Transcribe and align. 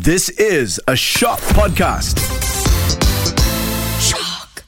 This 0.00 0.30
is 0.30 0.80
a 0.88 0.96
Shock 0.96 1.38
Podcast. 1.40 2.18
Shock. 4.00 4.64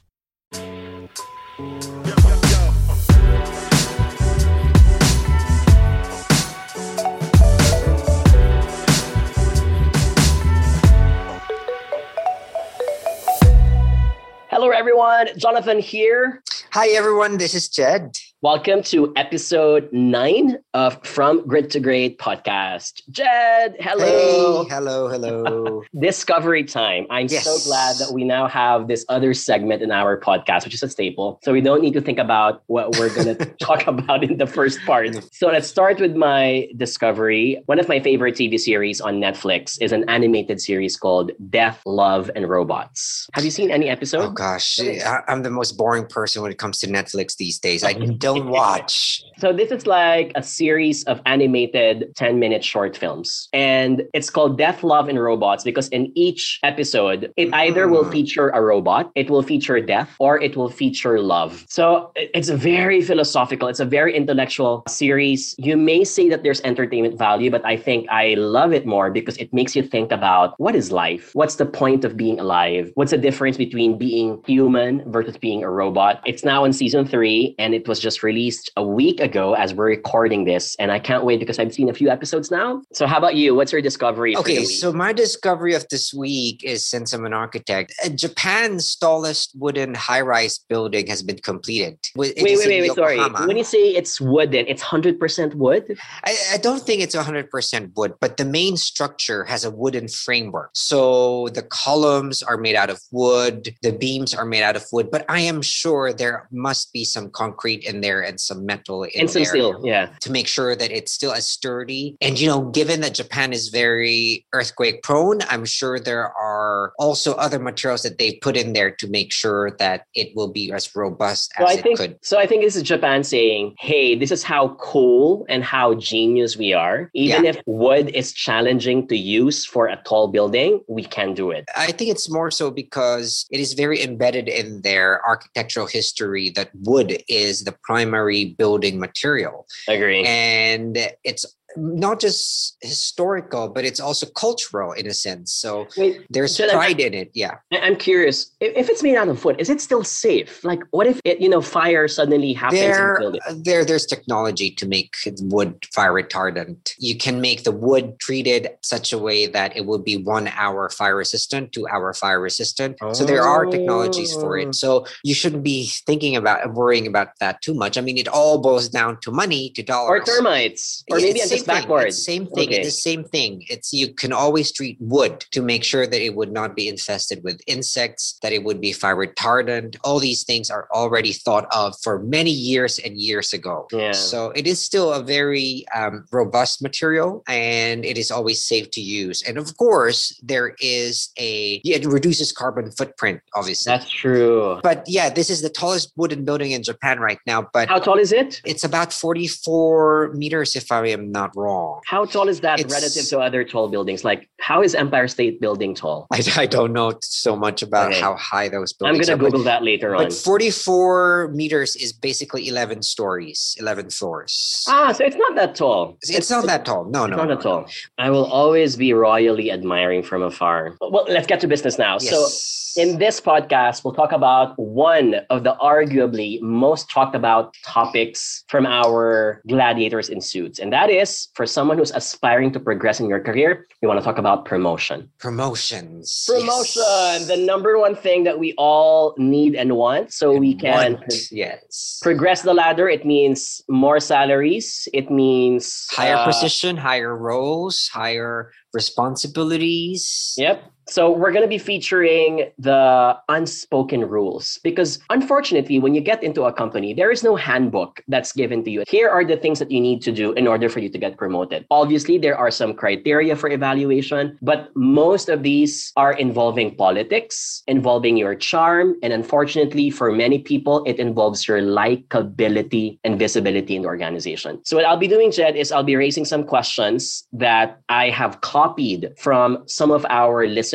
Hello, 14.51 14.71
everyone. 14.71 15.29
Jonathan 15.39 15.79
here. 15.79 16.43
Hi 16.73 16.89
everyone, 16.89 17.39
this 17.39 17.55
is 17.55 17.69
Jed. 17.71 18.19
Welcome 18.43 18.83
to 18.83 19.13
episode 19.17 19.89
nine 19.91 20.59
of 20.75 20.99
From 21.07 21.47
Grit 21.47 21.71
to 21.71 21.81
Great 21.81 22.19
podcast. 22.19 23.03
Jed, 23.09 23.77
hello. 23.79 24.65
Hey, 24.65 24.69
hello, 24.75 25.09
hello. 25.09 25.83
Discovery 25.99 26.65
time. 26.65 27.07
I'm 27.11 27.29
Yes. 27.31 27.45
so 27.45 27.59
glad 27.71 27.97
that 27.99 28.13
we 28.13 28.25
now 28.25 28.49
have 28.49 28.89
this 28.89 29.07
other 29.09 29.35
segment 29.35 29.83
in 29.83 29.93
our 29.93 30.19
podcast, 30.21 30.65
which 30.65 30.75
is 30.75 30.83
a 30.83 30.89
staple. 30.89 31.39
So 31.45 31.53
we 31.53 31.61
don't 31.61 31.81
need 31.81 31.93
to 31.93 32.01
think 32.01 32.19
about 32.19 32.65
what 32.67 32.97
we're 32.99 33.15
going 33.15 33.37
to 33.37 33.47
talk 33.63 33.87
about 33.87 34.25
in 34.25 34.37
the 34.39 34.49
first 34.49 34.81
part. 34.85 35.09
So 35.33 35.47
let's 35.47 35.69
start 35.69 36.01
with 36.01 36.17
my 36.17 36.69
discovery. 36.77 37.63
One 37.67 37.79
of 37.79 37.89
my 37.89 38.01
favorite 38.01 38.35
TV 38.35 38.59
series 38.59 39.01
on 39.01 39.21
Netflix 39.21 39.79
is 39.81 39.93
an 39.93 40.05
animated 40.09 40.61
series 40.61 40.97
called 40.97 41.31
Death, 41.51 41.83
Love, 41.87 42.33
and 42.35 42.49
Robots. 42.49 43.29
Have 43.35 43.45
you 43.45 43.53
seen 43.53 43.71
any 43.71 43.89
episode? 43.89 44.23
oh 44.25 44.31
gosh, 44.33 44.81
I'm 45.29 45.45
the 45.45 45.51
most 45.51 45.77
boring 45.77 46.07
person 46.07 46.43
when 46.43 46.51
it 46.51 46.59
comes 46.59 46.81
to 46.81 46.89
Netflix 46.89 47.37
these 47.37 47.61
days. 47.61 47.85
I 47.85 47.93
don't 48.19 48.49
watch. 48.49 49.23
So 49.39 49.53
this 49.53 49.71
is 49.71 49.87
like 49.87 50.33
a 50.35 50.43
series 50.43 50.64
of 50.65 51.21
animated 51.27 52.15
10 52.17 52.39
minute 52.39 52.65
short 52.65 52.97
films. 52.97 53.49
And 53.53 54.03
it's 54.15 54.31
called 54.31 54.57
Death, 54.57 54.83
Love, 54.83 55.09
and 55.09 55.21
Robots 55.21 55.63
because 55.63 55.89
in 55.89 56.11
each 56.15 56.59
episode, 56.63 57.33
it 57.37 57.53
either 57.53 57.87
will 57.89 58.05
Mm. 58.05 58.13
feature 58.13 58.49
a 58.49 58.61
robot, 58.63 59.11
it 59.15 59.29
will 59.29 59.43
feature 59.43 59.79
death, 59.81 60.11
or 60.19 60.41
it 60.41 60.57
will 60.57 60.71
feature 60.71 61.21
love. 61.21 61.65
So 61.69 62.11
it- 62.17 62.31
it's 62.35 62.49
very 62.49 63.01
philosophical. 63.03 63.69
It's 63.69 63.81
a 63.81 63.85
very 63.99 64.13
intellectual 64.17 64.83
series. 64.89 65.55
You 65.59 65.77
may 65.77 66.03
say 66.05 66.29
that 66.31 66.43
there's 66.43 66.63
entertainment 66.63 67.19
value, 67.19 67.51
but 67.51 67.63
I 67.65 67.77
think 67.77 68.07
I 68.11 68.35
love 68.35 68.73
it 68.73 68.87
more 68.87 69.11
because 69.11 69.37
it 69.37 69.53
makes 69.53 69.77
you 69.77 69.83
think 69.83 70.13
about 70.13 70.55
what 70.59 70.75
is 70.75 70.91
life? 70.91 71.31
What's 71.35 71.57
the 71.57 71.67
point 71.67 72.05
of 72.09 72.17
being 72.17 72.39
alive? 72.41 72.85
What's 72.95 73.11
the 73.17 73.19
difference 73.29 73.57
between 73.57 73.91
being 73.99 74.31
human 74.47 75.03
versus 75.11 75.37
being 75.37 75.63
a 75.63 75.71
robot? 75.83 76.15
It's 76.31 76.45
now 76.45 76.65
in 76.65 76.73
season 76.73 77.05
three 77.07 77.55
and 77.59 77.75
it 77.75 77.85
was 77.91 77.99
just 78.01 78.23
released 78.23 78.71
a 78.77 78.85
week 79.01 79.19
ago 79.29 79.47
as 79.55 79.69
we're 79.77 79.93
recording 79.99 80.45
this. 80.45 80.54
And 80.79 80.93
I 80.93 80.99
can't 80.99 81.25
wait 81.25 81.41
because 81.41 81.59
I've 81.59 81.73
seen 81.73 81.89
a 81.89 81.95
few 81.95 82.09
episodes 82.09 82.51
now. 82.51 82.83
So, 82.93 83.07
how 83.07 83.19
about 83.19 83.35
you? 83.35 83.55
What's 83.55 83.73
your 83.73 83.83
discovery? 83.83 84.35
for 84.35 84.43
the 84.43 84.59
Okay, 84.59 84.65
so 84.65 84.93
my 84.93 85.13
discovery 85.13 85.75
of 85.75 85.87
this 85.91 86.13
week 86.13 86.63
is 86.65 86.87
since 86.87 87.13
I'm 87.13 87.25
an 87.25 87.33
architect, 87.33 87.95
uh, 88.05 88.09
Japan's 88.11 88.97
tallest 88.97 89.53
wooden 89.57 89.95
high-rise 89.95 90.59
building 90.59 91.07
has 91.09 91.23
been 91.23 91.39
completed. 91.39 91.95
It 91.95 92.17
wait, 92.17 92.35
wait, 92.37 92.59
wait, 92.59 92.81
wait, 92.83 92.93
sorry. 92.93 93.19
When 93.47 93.57
you 93.57 93.65
say 93.65 93.79
it's 93.79 94.21
wooden, 94.21 94.67
it's 94.67 94.83
100% 94.83 95.55
wood? 95.55 95.99
I, 96.25 96.37
I 96.55 96.57
don't 96.59 96.81
think 96.81 97.03
it's 97.03 97.15
100% 97.15 97.97
wood, 97.97 98.15
but 98.21 98.37
the 98.37 98.45
main 98.45 98.77
structure 98.77 99.45
has 99.45 99.65
a 99.65 99.71
wooden 99.71 100.09
framework. 100.09 100.71
So 100.75 101.49
the 101.49 101.63
columns 101.63 102.43
are 102.43 102.57
made 102.57 102.77
out 102.77 102.91
of 102.91 103.01
wood, 103.11 103.75
the 103.83 103.93
beams 103.93 104.35
are 104.35 104.45
made 104.45 104.63
out 104.63 104.77
of 104.77 104.85
wood, 104.93 105.11
but 105.11 105.25
I 105.29 105.41
am 105.41 105.63
sure 105.63 106.13
there 106.13 106.49
must 106.51 106.93
be 106.93 107.05
some 107.05 107.31
concrete 107.31 107.85
in 107.85 108.01
there 108.01 108.23
and 108.23 108.41
some 108.41 108.65
metal 108.65 109.05
in 109.05 109.23
And 109.23 109.31
some 109.31 109.43
there 109.43 109.51
steel, 109.51 109.81
yeah. 109.85 110.11
to 110.21 110.31
make 110.31 110.44
sure 110.47 110.75
that 110.77 110.91
it's 110.91 111.13
still 111.13 111.33
as 111.33 111.47
sturdy. 111.49 112.17
And 112.21 112.39
you 112.41 112.47
know, 112.47 112.63
given 112.71 113.01
that 113.03 113.15
Japan 113.15 113.53
is 113.53 113.69
very 113.69 114.45
earthquake 114.53 115.03
prone, 115.03 115.41
I'm 115.49 115.65
sure 115.65 115.99
there 115.99 116.33
are 116.37 116.93
also 116.99 117.35
other 117.35 117.59
materials 117.59 118.03
that 118.03 118.19
they 118.19 118.35
put 118.43 118.57
in 118.57 118.73
there 118.73 118.91
to 118.91 119.09
make 119.09 119.33
sure 119.33 119.73
that 119.79 120.07
it 120.15 120.35
will 120.37 120.49
be 120.53 120.73
as 120.73 120.95
robust 120.95 121.53
as 121.59 121.69
I 121.71 121.73
it 121.75 121.83
think 121.83 121.99
could. 121.99 122.19
so. 122.23 122.39
I 122.39 122.47
think 122.47 122.63
this 122.63 122.77
is 122.77 122.83
Japan 122.83 123.25
saying, 123.25 123.75
"Hey, 123.79 124.15
this 124.15 124.31
is 124.31 124.43
how 124.43 124.69
cool 124.81 125.47
and 125.49 125.63
how 125.65 125.95
genius 125.95 126.57
we 126.57 126.73
are. 126.73 127.11
Even 127.15 127.45
Yeah. 127.45 127.51
if 127.51 127.59
wood 127.67 128.11
is 128.15 128.33
challenging 128.33 129.07
to 129.09 129.17
use 129.17 129.65
for 129.65 129.87
a 129.89 129.97
tall 130.05 130.29
building, 130.29 130.81
we 130.89 131.05
can 131.05 131.35
do 131.35 131.51
it." 131.51 131.65
I 131.77 131.93
think 131.93 132.11
it's 132.11 132.31
more 132.31 132.51
so 132.51 132.71
because 132.71 133.47
it 133.51 133.61
is 133.61 133.73
very 133.75 134.03
embedded 134.03 134.49
in 134.49 134.83
their 134.83 135.21
architectural 135.27 135.87
history 135.87 136.51
that 136.51 136.71
wood 136.83 137.23
is 137.29 137.65
the 137.65 137.73
primary 137.83 138.45
building 138.59 138.99
material. 138.99 139.67
Agree. 139.89 140.25
And 140.35 140.99
it's 141.23 141.47
not 141.77 142.21
just 142.21 142.77
historical, 142.81 143.69
but 143.69 143.85
it's 143.85 144.01
also 144.01 144.27
cultural 144.27 144.93
in 144.93 145.07
a 145.07 145.15
sense. 145.15 145.53
So 145.53 145.87
Wait, 145.97 146.25
there's 146.31 146.59
I- 146.61 146.71
pride 146.71 147.01
in 147.01 147.15
it. 147.15 147.31
Yeah. 147.35 147.57
I- 147.73 147.79
I'm 147.79 147.97
curious 147.97 148.51
if, 148.61 148.89
it's 148.89 149.03
made 149.03 149.17
out 149.17 149.29
of 149.29 149.45
wood, 149.45 149.57
is 149.59 149.71
it 149.71 149.81
still 149.81 150.05
safe? 150.05 150.63
Like, 150.65 150.81
what 150.91 151.07
if 151.07 151.21
it, 151.25 151.41
you 151.41 151.49
know, 151.49 151.61
fire 151.61 152.09
suddenly 152.09 152.53
happens 152.53 152.81
in 152.81 152.89
There, 152.91 153.33
there, 153.57 153.85
there's 153.85 154.07
technology 154.07 154.71
to 154.73 154.87
make 154.87 155.15
wood 155.41 155.75
fire 155.93 156.13
retardant. 156.13 156.93
You 156.99 157.17
can 157.17 157.41
make 157.41 157.65
the 157.65 157.73
wood 157.73 158.19
treated 158.19 158.69
such 158.83 159.13
a 159.13 159.19
way 159.19 159.47
that 159.47 159.77
it 159.77 159.87
will 159.87 159.99
be 159.99 160.17
one 160.17 160.49
hour 160.49 160.89
fire 160.91 161.17
resistant, 161.17 161.73
two 161.73 161.87
hour 161.89 162.13
fire 162.15 162.41
resistant. 162.41 162.99
So 163.13 163.25
there 163.25 163.43
are 163.43 163.67
technologies 163.67 164.33
for 164.35 164.59
Oh. 164.59 164.63
it. 164.69 164.75
So 164.75 165.07
you 165.23 165.35
shouldn't 165.35 165.63
be 165.65 165.87
thinking 166.07 166.37
about 166.37 166.75
worrying 166.75 167.07
about 167.07 167.29
that 167.41 167.61
too 167.63 167.75
much. 167.75 167.99
I 167.99 168.01
mean, 168.01 168.19
it 168.19 168.29
all 168.29 168.59
boils 168.59 168.89
down 168.89 169.19
to 169.23 169.31
money, 169.33 169.71
to 169.71 169.83
dollars, 169.83 170.23
Or 170.23 170.25
termites, 170.37 171.03
or 171.11 171.19
maybe 171.19 171.41
it's 171.41 171.64
same 171.65 171.75
thing. 171.75 171.83
backboard. 171.83 172.09
It's 172.09 172.25
same 172.25 172.47
thing. 172.47 172.69
Okay. 172.69 172.79
It's 172.81 172.89
the 172.89 173.01
same 173.11 173.25
thing. 173.25 173.65
It's 173.69 173.93
you 173.93 174.13
can 174.15 174.33
always 174.33 174.73
treat 174.73 174.97
wood 175.01 175.41
to 175.53 175.63
make 175.63 175.85
sure 175.85 176.07
that 176.07 176.23
it 176.25 176.35
would 176.35 176.53
not 176.53 176.75
be 176.77 176.89
infested 176.89 177.43
with 177.45 177.61
insects, 177.67 178.39
that 178.43 178.53
it 178.53 178.65
would 178.65 178.81
be 178.81 178.93
fire 178.93 179.17
retardant. 179.17 179.97
All 180.05 180.19
these 180.19 180.45
things 180.45 180.71
are 180.71 180.89
already 180.93 181.33
thought 181.33 181.67
of 181.75 181.95
for 182.03 182.19
many 182.21 182.51
years 182.51 182.99
and 182.99 183.17
years 183.21 183.53
ago. 183.53 183.87
Yeah. 183.93 184.13
So 184.13 184.51
it 184.51 184.67
is 184.67 184.81
still 184.81 185.13
a 185.13 185.23
very 185.23 185.85
um, 185.95 186.27
robust 186.33 186.83
material, 186.83 187.43
and 187.49 188.05
it 188.05 188.19
is 188.19 188.31
always 188.31 188.61
safe 188.67 188.91
to 188.93 189.01
use. 189.01 189.43
And 189.43 189.59
of 189.59 189.77
course, 189.77 190.39
there 190.43 190.75
is 190.81 191.31
a 191.39 191.81
it 191.85 192.05
reduces 192.07 192.53
carbon 192.53 192.91
footprint, 192.91 193.41
obviously. 193.55 193.91
That's 193.91 194.11
true. 194.11 194.81
but 194.83 195.05
yeah, 195.07 195.31
this 195.31 195.51
is 195.51 195.63
the 195.63 195.69
tallest 195.71 196.13
wooden 196.17 196.45
building 196.45 196.73
in 196.73 196.83
Japan 196.83 197.19
right 197.21 197.39
now. 197.47 197.69
But 197.73 197.89
How 197.89 197.99
tall 197.99 198.19
is 198.19 198.33
it? 198.33 198.61
it's 198.65 198.85
about 198.85 199.13
44 199.13 200.33
meters, 200.35 200.77
if 200.77 200.91
I 200.93 201.07
am 201.09 201.31
not 201.33 201.54
wrong. 201.57 202.01
How 202.07 202.25
tall 202.25 202.49
is 202.49 202.61
that 202.61 202.81
It's- 202.81 202.93
relative 202.93 203.27
to 203.29 203.41
other 203.41 203.65
tall 203.65 203.89
buildings? 203.89 204.25
Like, 204.25 204.49
how 204.61 204.83
is 204.83 204.95
Empire 204.95 205.29
State 205.29 205.61
Building 205.61 205.95
tall? 205.95 206.27
I, 206.33 206.43
I 206.57 206.67
don't 206.67 206.93
know 206.93 207.13
so 207.23 207.57
much 207.57 207.83
about 207.83 208.11
Okay. 208.13 208.21
how 208.21 208.35
high 208.37 208.69
those 208.69 208.93
buildings. 208.93 209.29
Are. 209.29 209.33
I'm 209.33 209.39
gonna 209.39 209.47
are. 209.47 209.51
but- 209.51 209.57
Google 209.57 209.65
that 209.65 209.83
later 209.83 210.15
on. 210.15 210.25
But 210.25 210.33
44 210.33 211.49
meters 211.55 211.97
is 211.97 212.13
basically 212.13 212.69
11 212.69 213.03
stories, 213.03 213.77
11 213.79 214.11
floors. 214.11 214.85
Ah, 214.89 215.13
so 215.13 215.25
it's 215.25 215.37
not 215.37 215.55
that 215.57 215.75
tall. 215.75 216.17
it's, 216.23 216.51
not 216.51 216.67
that 216.67 216.85
tall. 216.85 217.05
No, 217.05 217.27
no. 217.27 217.37
not 217.37 217.49
no, 217.49 217.55
at 217.59 217.67
all. 217.67 217.87
I 218.19 218.31
will 218.31 218.47
always 218.47 218.97
be 218.97 219.13
royally 219.13 219.71
admiring 219.71 220.23
from 220.23 220.43
afar. 220.43 220.97
Well, 221.01 221.27
let's 221.29 221.47
get 221.47 221.61
to 221.61 221.69
business 221.69 221.99
now. 221.99 222.19
Yes. 222.21 222.31
So, 222.31 223.01
in 223.03 223.19
this 223.19 223.41
podcast, 223.41 224.05
we'll 224.05 224.15
talk 224.15 224.31
about 224.31 224.79
one 224.79 225.35
of 225.51 225.65
the 225.65 225.75
arguably 225.83 226.61
most 226.61 227.11
talked 227.11 227.35
about 227.35 227.75
topics 227.85 228.63
from 228.69 228.87
our 228.87 229.61
gladiators 229.67 230.29
in 230.29 230.41
suits. 230.41 230.79
And 230.79 230.93
that 230.93 231.11
is 231.11 231.44
for 231.55 231.67
someone 231.67 231.99
who's 231.99 232.11
aspiring 232.13 232.73
to 232.73 232.81
progress 232.81 233.21
in 233.21 233.29
your 233.29 233.41
career, 233.41 233.87
we 234.03 234.09
want 234.09 234.19
to 234.19 234.25
talk 234.25 234.39
about 234.39 234.65
promotion. 234.65 235.31
promotions. 235.39 236.47
Promotion, 236.49 237.03
yes. 237.03 237.47
the 237.47 237.57
number 237.57 237.99
one 237.99 238.15
thing 238.15 238.45
that 238.45 238.59
we 238.59 238.75
all 238.79 239.35
need 239.39 239.75
and 239.75 239.97
want 239.97 240.33
so 240.33 240.57
we 240.57 240.75
can 240.75 241.19
want, 241.19 241.53
yes. 241.53 242.19
progress 242.23 242.63
the 242.63 242.75
ladder. 242.75 243.09
It 243.09 243.25
means 243.27 243.83
more 243.89 244.21
salaries, 244.21 245.09
it 245.13 245.31
means 245.31 246.07
higher 246.11 246.37
uh, 246.37 246.45
position, 246.47 246.97
higher 246.97 247.37
roles, 247.37 248.09
higher 248.09 248.73
responsibilities. 248.93 250.55
Yep. 250.57 250.85
So 251.07 251.31
we're 251.31 251.53
going 251.53 251.63
to 251.65 251.69
be 251.69 251.79
featuring 251.79 252.71
the 252.79 253.37
unspoken 253.49 254.23
rules 254.23 254.79
because 254.83 255.19
unfortunately, 255.31 255.99
when 255.99 256.15
you 256.15 256.21
get 256.21 256.43
into 256.43 256.65
a 256.65 256.73
company, 256.73 257.13
there 257.15 257.31
is 257.31 257.43
no 257.43 257.57
handbook 257.57 258.23
that's 258.29 258.53
given 258.53 258.83
to 258.85 258.91
you. 258.91 259.05
Here 259.07 259.29
are 259.29 259.45
the 259.45 259.57
things 259.57 259.79
that 259.79 259.91
you 259.91 260.01
need 260.01 260.23
to 260.23 260.33
do 260.33 260.53
in 260.53 260.67
order 260.67 260.89
for 260.89 261.01
you 261.01 261.09
to 261.09 261.19
get 261.19 261.37
promoted. 261.37 261.87
Obviously, 261.91 262.39
there 262.39 262.57
are 262.57 262.71
some 262.71 262.95
criteria 262.95 263.55
for 263.55 263.69
evaluation, 263.71 264.59
but 264.63 264.91
most 264.95 265.49
of 265.49 265.63
these 265.63 266.13
are 266.17 266.33
involving 266.33 266.95
politics, 266.95 267.83
involving 267.87 268.37
your 268.37 268.55
charm, 268.55 269.17
and 269.23 269.33
unfortunately, 269.33 270.11
for 270.11 270.33
many 270.33 270.59
people, 270.59 271.05
it 271.05 271.19
involves 271.19 271.69
your 271.69 271.81
likability 271.81 273.19
and 273.25 273.39
visibility 273.39 273.97
in 273.97 274.03
the 274.03 274.09
organization. 274.09 274.81
So 274.85 274.97
what 274.97 275.05
I'll 275.05 275.17
be 275.17 275.29
doing, 275.29 275.51
Jed, 275.51 275.77
is 275.77 275.93
I'll 275.93 276.03
be 276.03 276.17
raising 276.17 276.45
some 276.45 276.65
questions 276.65 277.47
that 277.53 278.01
I 278.09 278.31
have 278.31 278.61
copied 278.61 279.35
from 279.39 279.85
some 279.87 280.11
of 280.11 280.25
our 280.31 280.67
listeners, 280.67 280.94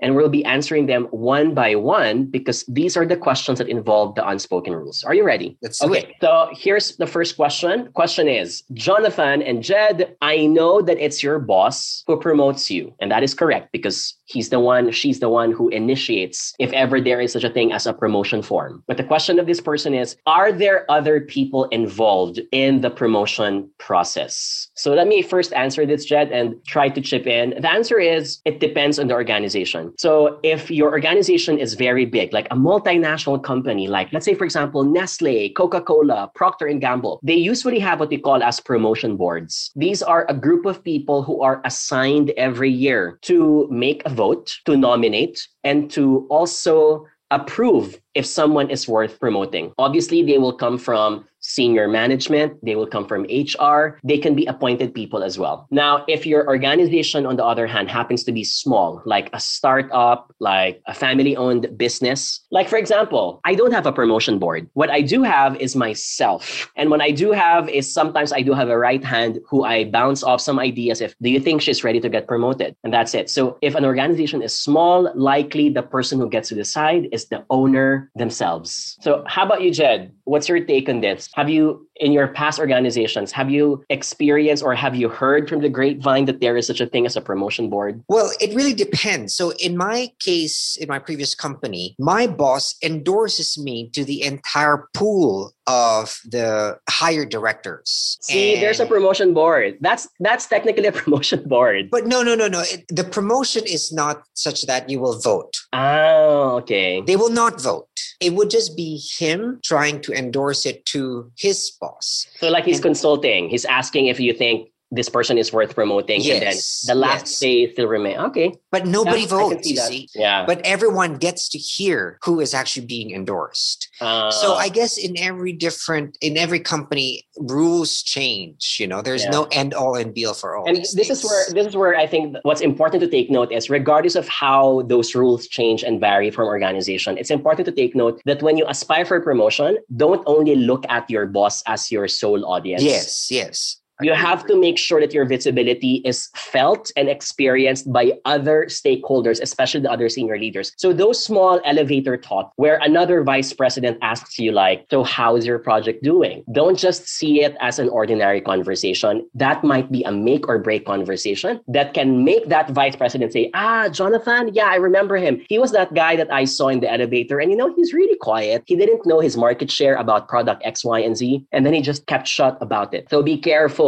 and 0.00 0.16
we'll 0.16 0.28
be 0.28 0.44
answering 0.44 0.86
them 0.86 1.04
one 1.10 1.54
by 1.54 1.74
one 1.74 2.24
because 2.24 2.64
these 2.68 2.96
are 2.96 3.04
the 3.04 3.16
questions 3.16 3.58
that 3.58 3.68
involve 3.68 4.14
the 4.14 4.26
unspoken 4.26 4.72
rules. 4.72 5.04
Are 5.04 5.14
you 5.14 5.24
ready? 5.24 5.56
Let's 5.60 5.82
okay. 5.82 6.14
So 6.20 6.48
here's 6.52 6.96
the 6.96 7.06
first 7.06 7.36
question. 7.36 7.90
Question 7.92 8.28
is 8.28 8.62
Jonathan 8.72 9.42
and 9.42 9.62
Jed, 9.62 10.16
I 10.22 10.46
know 10.46 10.80
that 10.82 10.98
it's 10.98 11.22
your 11.22 11.38
boss 11.38 12.04
who 12.06 12.18
promotes 12.18 12.70
you, 12.70 12.94
and 13.00 13.10
that 13.10 13.22
is 13.22 13.34
correct 13.34 13.72
because 13.72 14.14
he's 14.26 14.48
the 14.50 14.60
one, 14.60 14.90
she's 14.90 15.20
the 15.20 15.28
one 15.28 15.52
who 15.52 15.68
initiates 15.68 16.54
if 16.58 16.72
ever 16.72 17.00
there 17.00 17.20
is 17.20 17.32
such 17.32 17.44
a 17.44 17.50
thing 17.50 17.72
as 17.72 17.86
a 17.86 17.92
promotion 17.92 18.42
form. 18.42 18.82
But 18.86 18.96
the 18.96 19.04
question 19.04 19.38
of 19.38 19.46
this 19.46 19.60
person 19.60 19.94
is 19.94 20.16
Are 20.26 20.52
there 20.52 20.90
other 20.90 21.20
people 21.20 21.64
involved 21.66 22.40
in 22.52 22.80
the 22.80 22.90
promotion 22.90 23.70
process? 23.78 24.68
So 24.74 24.94
let 24.94 25.06
me 25.06 25.22
first 25.22 25.52
answer 25.52 25.86
this, 25.86 26.04
Jed, 26.04 26.30
and 26.32 26.56
try 26.66 26.88
to 26.88 27.00
chip 27.00 27.26
in. 27.26 27.50
The 27.60 27.70
answer 27.70 27.98
is 27.98 28.40
it 28.44 28.60
depends 28.60 28.98
on 28.98 29.08
the 29.08 29.14
organization. 29.14 29.92
So 29.98 30.40
if 30.42 30.70
your 30.70 30.90
organization 30.90 31.58
is 31.58 31.74
very 31.74 32.06
big, 32.06 32.32
like 32.32 32.46
a 32.50 32.56
multinational 32.56 33.42
company, 33.42 33.88
like 33.88 34.12
let's 34.12 34.24
say, 34.24 34.34
for 34.34 34.44
example, 34.44 34.84
Nestle, 34.84 35.50
Coca 35.50 35.80
Cola, 35.80 36.30
Procter 36.34 36.66
and 36.66 36.80
Gamble, 36.80 37.20
they 37.22 37.34
usually 37.34 37.78
have 37.78 38.00
what 38.00 38.10
we 38.10 38.18
call 38.18 38.42
as 38.42 38.60
promotion 38.60 39.16
boards. 39.16 39.70
These 39.76 40.02
are 40.02 40.26
a 40.28 40.34
group 40.34 40.66
of 40.66 40.82
people 40.82 41.22
who 41.22 41.42
are 41.42 41.60
assigned 41.64 42.30
every 42.36 42.70
year 42.70 43.18
to 43.22 43.68
make 43.70 44.02
a 44.04 44.13
vote, 44.14 44.56
to 44.64 44.76
nominate, 44.76 45.46
and 45.64 45.90
to 45.92 46.26
also 46.30 47.06
approve 47.30 48.00
if 48.14 48.24
someone 48.24 48.70
is 48.70 48.88
worth 48.88 49.18
promoting. 49.18 49.72
Obviously, 49.78 50.22
they 50.22 50.38
will 50.38 50.56
come 50.56 50.78
from 50.78 51.26
senior 51.44 51.86
management, 51.86 52.56
they 52.64 52.74
will 52.74 52.86
come 52.86 53.06
from 53.06 53.24
HR, 53.24 54.00
they 54.02 54.16
can 54.16 54.34
be 54.34 54.46
appointed 54.46 54.94
people 54.94 55.22
as 55.22 55.38
well. 55.38 55.68
Now, 55.70 56.04
if 56.08 56.24
your 56.26 56.46
organization, 56.48 57.26
on 57.26 57.36
the 57.36 57.44
other 57.44 57.66
hand, 57.66 57.90
happens 57.90 58.24
to 58.24 58.32
be 58.32 58.44
small, 58.44 59.02
like 59.04 59.28
a 59.34 59.40
startup, 59.40 60.32
like 60.40 60.80
a 60.86 60.94
family 60.94 61.36
owned 61.36 61.76
business, 61.76 62.40
like 62.50 62.68
for 62.68 62.78
example, 62.78 63.40
I 63.44 63.54
don't 63.54 63.72
have 63.72 63.86
a 63.86 63.92
promotion 63.92 64.38
board. 64.38 64.68
What 64.72 64.88
I 64.88 65.02
do 65.02 65.22
have 65.22 65.56
is 65.56 65.76
myself. 65.76 66.70
And 66.76 66.90
what 66.90 67.02
I 67.02 67.10
do 67.10 67.32
have 67.32 67.68
is 67.68 67.92
sometimes 67.92 68.32
I 68.32 68.40
do 68.40 68.54
have 68.54 68.70
a 68.70 68.78
right 68.78 69.04
hand 69.04 69.38
who 69.46 69.64
I 69.64 69.84
bounce 69.84 70.24
off 70.24 70.40
some 70.40 70.58
ideas 70.58 71.02
if, 71.02 71.14
do 71.20 71.28
you 71.28 71.40
think 71.40 71.60
she's 71.60 71.84
ready 71.84 72.00
to 72.00 72.08
get 72.08 72.26
promoted? 72.26 72.74
And 72.84 72.92
that's 72.92 73.14
it. 73.14 73.28
So 73.28 73.58
if 73.60 73.74
an 73.74 73.84
organization 73.84 74.40
is 74.40 74.58
small, 74.58 75.12
likely 75.14 75.68
the 75.68 75.82
person 75.82 76.18
who 76.18 76.30
gets 76.30 76.48
to 76.48 76.54
decide 76.54 77.08
is 77.12 77.26
the 77.26 77.44
owner 77.50 78.10
themselves. 78.14 78.96
So 79.02 79.24
how 79.26 79.44
about 79.44 79.60
you, 79.60 79.70
Jed? 79.70 80.12
What's 80.24 80.48
your 80.48 80.64
take 80.64 80.88
on 80.88 81.00
this? 81.00 81.28
Have 81.34 81.48
you, 81.48 81.88
in 81.96 82.12
your 82.12 82.28
past 82.28 82.60
organizations, 82.60 83.32
have 83.32 83.50
you 83.50 83.84
experienced 83.90 84.62
or 84.62 84.72
have 84.74 84.94
you 84.94 85.08
heard 85.08 85.48
from 85.48 85.62
the 85.62 85.68
grapevine 85.68 86.26
that 86.26 86.40
there 86.40 86.56
is 86.56 86.66
such 86.66 86.80
a 86.80 86.86
thing 86.86 87.06
as 87.06 87.16
a 87.16 87.20
promotion 87.20 87.68
board? 87.68 88.04
Well, 88.06 88.30
it 88.40 88.54
really 88.54 88.74
depends. 88.74 89.34
So, 89.34 89.52
in 89.60 89.76
my 89.76 90.12
case, 90.20 90.76
in 90.80 90.88
my 90.88 91.00
previous 91.00 91.34
company, 91.34 91.96
my 91.98 92.28
boss 92.28 92.76
endorses 92.82 93.58
me 93.58 93.90
to 93.90 94.04
the 94.04 94.22
entire 94.22 94.88
pool 94.94 95.53
of 95.66 96.18
the 96.24 96.78
higher 96.88 97.24
directors. 97.24 98.18
See, 98.20 98.54
and 98.54 98.62
there's 98.62 98.80
a 98.80 98.86
promotion 98.86 99.34
board. 99.34 99.78
That's 99.80 100.08
that's 100.20 100.46
technically 100.46 100.86
a 100.86 100.92
promotion 101.02 101.48
board. 101.48 101.90
But 101.90 102.06
no, 102.06 102.22
no, 102.22 102.34
no, 102.34 102.48
no. 102.48 102.60
It, 102.60 102.84
the 102.88 103.04
promotion 103.04 103.64
is 103.64 103.92
not 103.92 104.22
such 104.34 104.62
that 104.62 104.88
you 104.90 105.00
will 105.00 105.18
vote. 105.20 105.56
Oh, 105.72 106.56
okay. 106.56 107.00
They 107.00 107.16
will 107.16 107.30
not 107.30 107.60
vote. 107.60 107.88
It 108.20 108.34
would 108.34 108.50
just 108.50 108.76
be 108.76 109.00
him 109.18 109.60
trying 109.64 110.00
to 110.02 110.12
endorse 110.12 110.66
it 110.66 110.84
to 110.86 111.30
his 111.36 111.70
boss. 111.80 112.26
So, 112.38 112.48
like 112.48 112.64
he's 112.64 112.76
and, 112.76 112.84
consulting. 112.84 113.48
He's 113.48 113.64
asking 113.64 114.06
if 114.06 114.20
you 114.20 114.32
think 114.32 114.68
this 114.90 115.08
person 115.08 115.38
is 115.38 115.52
worth 115.52 115.74
promoting 115.74 116.20
yes, 116.20 116.34
and 116.34 116.42
then 116.42 116.96
the 116.96 117.00
last 117.00 117.22
yes. 117.22 117.38
say 117.38 117.72
still 117.72 117.86
remain. 117.86 118.16
Okay. 118.18 118.52
But 118.70 118.86
nobody 118.86 119.22
yeah, 119.22 119.26
votes 119.28 119.68
you 119.68 119.76
see. 119.76 120.08
Yeah. 120.14 120.44
But 120.46 120.60
everyone 120.64 121.16
gets 121.16 121.48
to 121.50 121.58
hear 121.58 122.18
who 122.24 122.40
is 122.40 122.54
actually 122.54 122.86
being 122.86 123.10
endorsed. 123.10 123.88
Uh, 124.00 124.30
so 124.30 124.54
i 124.54 124.68
guess 124.68 124.96
in 124.98 125.18
every 125.18 125.52
different 125.52 126.16
in 126.20 126.36
every 126.36 126.60
company 126.60 127.26
rules 127.38 128.02
change 128.02 128.76
you 128.80 128.86
know? 128.86 129.02
There's 129.02 129.24
yeah. 129.24 129.30
no 129.30 129.44
end 129.52 129.74
all 129.74 129.94
and 129.94 130.12
be 130.12 130.24
all 130.26 130.34
for 130.34 130.56
all 130.56 130.66
and 130.66 130.76
this 130.76 130.94
things. 130.94 131.10
is 131.10 131.24
where 131.24 131.44
this 131.50 131.66
is 131.66 131.76
where 131.76 131.96
i 131.96 132.06
think 132.06 132.36
what's 132.42 132.60
important 132.60 133.00
to 133.02 133.08
take 133.08 133.30
note 133.30 133.52
is 133.52 133.70
regardless 133.70 134.14
of 134.14 134.26
how 134.28 134.82
those 134.82 135.14
rules 135.14 135.46
change 135.48 135.82
and 135.82 136.00
vary 136.00 136.30
from 136.30 136.46
organization 136.46 137.16
it's 137.18 137.30
important 137.30 137.66
to 137.66 137.72
take 137.72 137.94
note 137.94 138.20
that 138.24 138.42
when 138.42 138.56
you 138.56 138.64
aspire 138.68 139.04
for 139.04 139.20
promotion 139.20 139.78
don't 139.96 140.22
only 140.26 140.56
look 140.56 140.84
at 140.88 141.08
your 141.10 141.26
boss 141.26 141.62
as 141.66 141.90
your 141.90 142.08
sole 142.08 142.44
audience. 142.46 142.82
Yes 142.82 143.30
yes 143.30 143.76
you 144.00 144.12
have 144.12 144.46
to 144.46 144.58
make 144.58 144.78
sure 144.78 145.00
that 145.00 145.14
your 145.14 145.24
visibility 145.24 146.02
is 146.04 146.28
felt 146.34 146.90
and 146.96 147.08
experienced 147.08 147.92
by 147.92 148.12
other 148.24 148.66
stakeholders, 148.66 149.40
especially 149.40 149.80
the 149.80 149.90
other 149.90 150.08
senior 150.08 150.38
leaders. 150.38 150.72
So 150.76 150.92
those 150.92 151.22
small 151.22 151.60
elevator 151.64 152.16
talk 152.16 152.52
where 152.56 152.78
another 152.82 153.22
vice 153.22 153.52
president 153.52 153.98
asks 154.02 154.38
you 154.38 154.50
like, 154.52 154.86
so 154.90 155.04
how's 155.04 155.46
your 155.46 155.58
project 155.58 156.02
doing? 156.02 156.44
Don't 156.52 156.78
just 156.78 157.08
see 157.08 157.42
it 157.42 157.56
as 157.60 157.78
an 157.78 157.88
ordinary 157.88 158.40
conversation. 158.40 159.28
That 159.34 159.62
might 159.62 159.92
be 159.92 160.02
a 160.02 160.10
make 160.10 160.48
or 160.48 160.58
break 160.58 160.86
conversation 160.86 161.60
that 161.68 161.94
can 161.94 162.24
make 162.24 162.48
that 162.48 162.70
vice 162.70 162.96
president 162.96 163.32
say, 163.32 163.50
ah, 163.54 163.88
Jonathan, 163.88 164.50
yeah, 164.52 164.66
I 164.66 164.76
remember 164.76 165.16
him. 165.16 165.40
He 165.48 165.58
was 165.58 165.70
that 165.72 165.94
guy 165.94 166.16
that 166.16 166.32
I 166.32 166.44
saw 166.46 166.68
in 166.68 166.80
the 166.80 166.92
elevator 166.92 167.38
and 167.38 167.50
you 167.50 167.56
know, 167.56 167.72
he's 167.76 167.92
really 167.92 168.16
quiet. 168.16 168.64
He 168.66 168.74
didn't 168.74 169.06
know 169.06 169.20
his 169.20 169.36
market 169.36 169.70
share 169.70 169.94
about 169.94 170.28
product 170.28 170.62
X, 170.64 170.84
Y, 170.84 170.98
and 170.98 171.16
Z. 171.16 171.46
And 171.52 171.64
then 171.64 171.74
he 171.74 171.80
just 171.80 172.06
kept 172.06 172.26
shut 172.26 172.58
about 172.60 172.92
it. 172.92 173.08
So 173.10 173.22
be 173.22 173.38
careful 173.38 173.83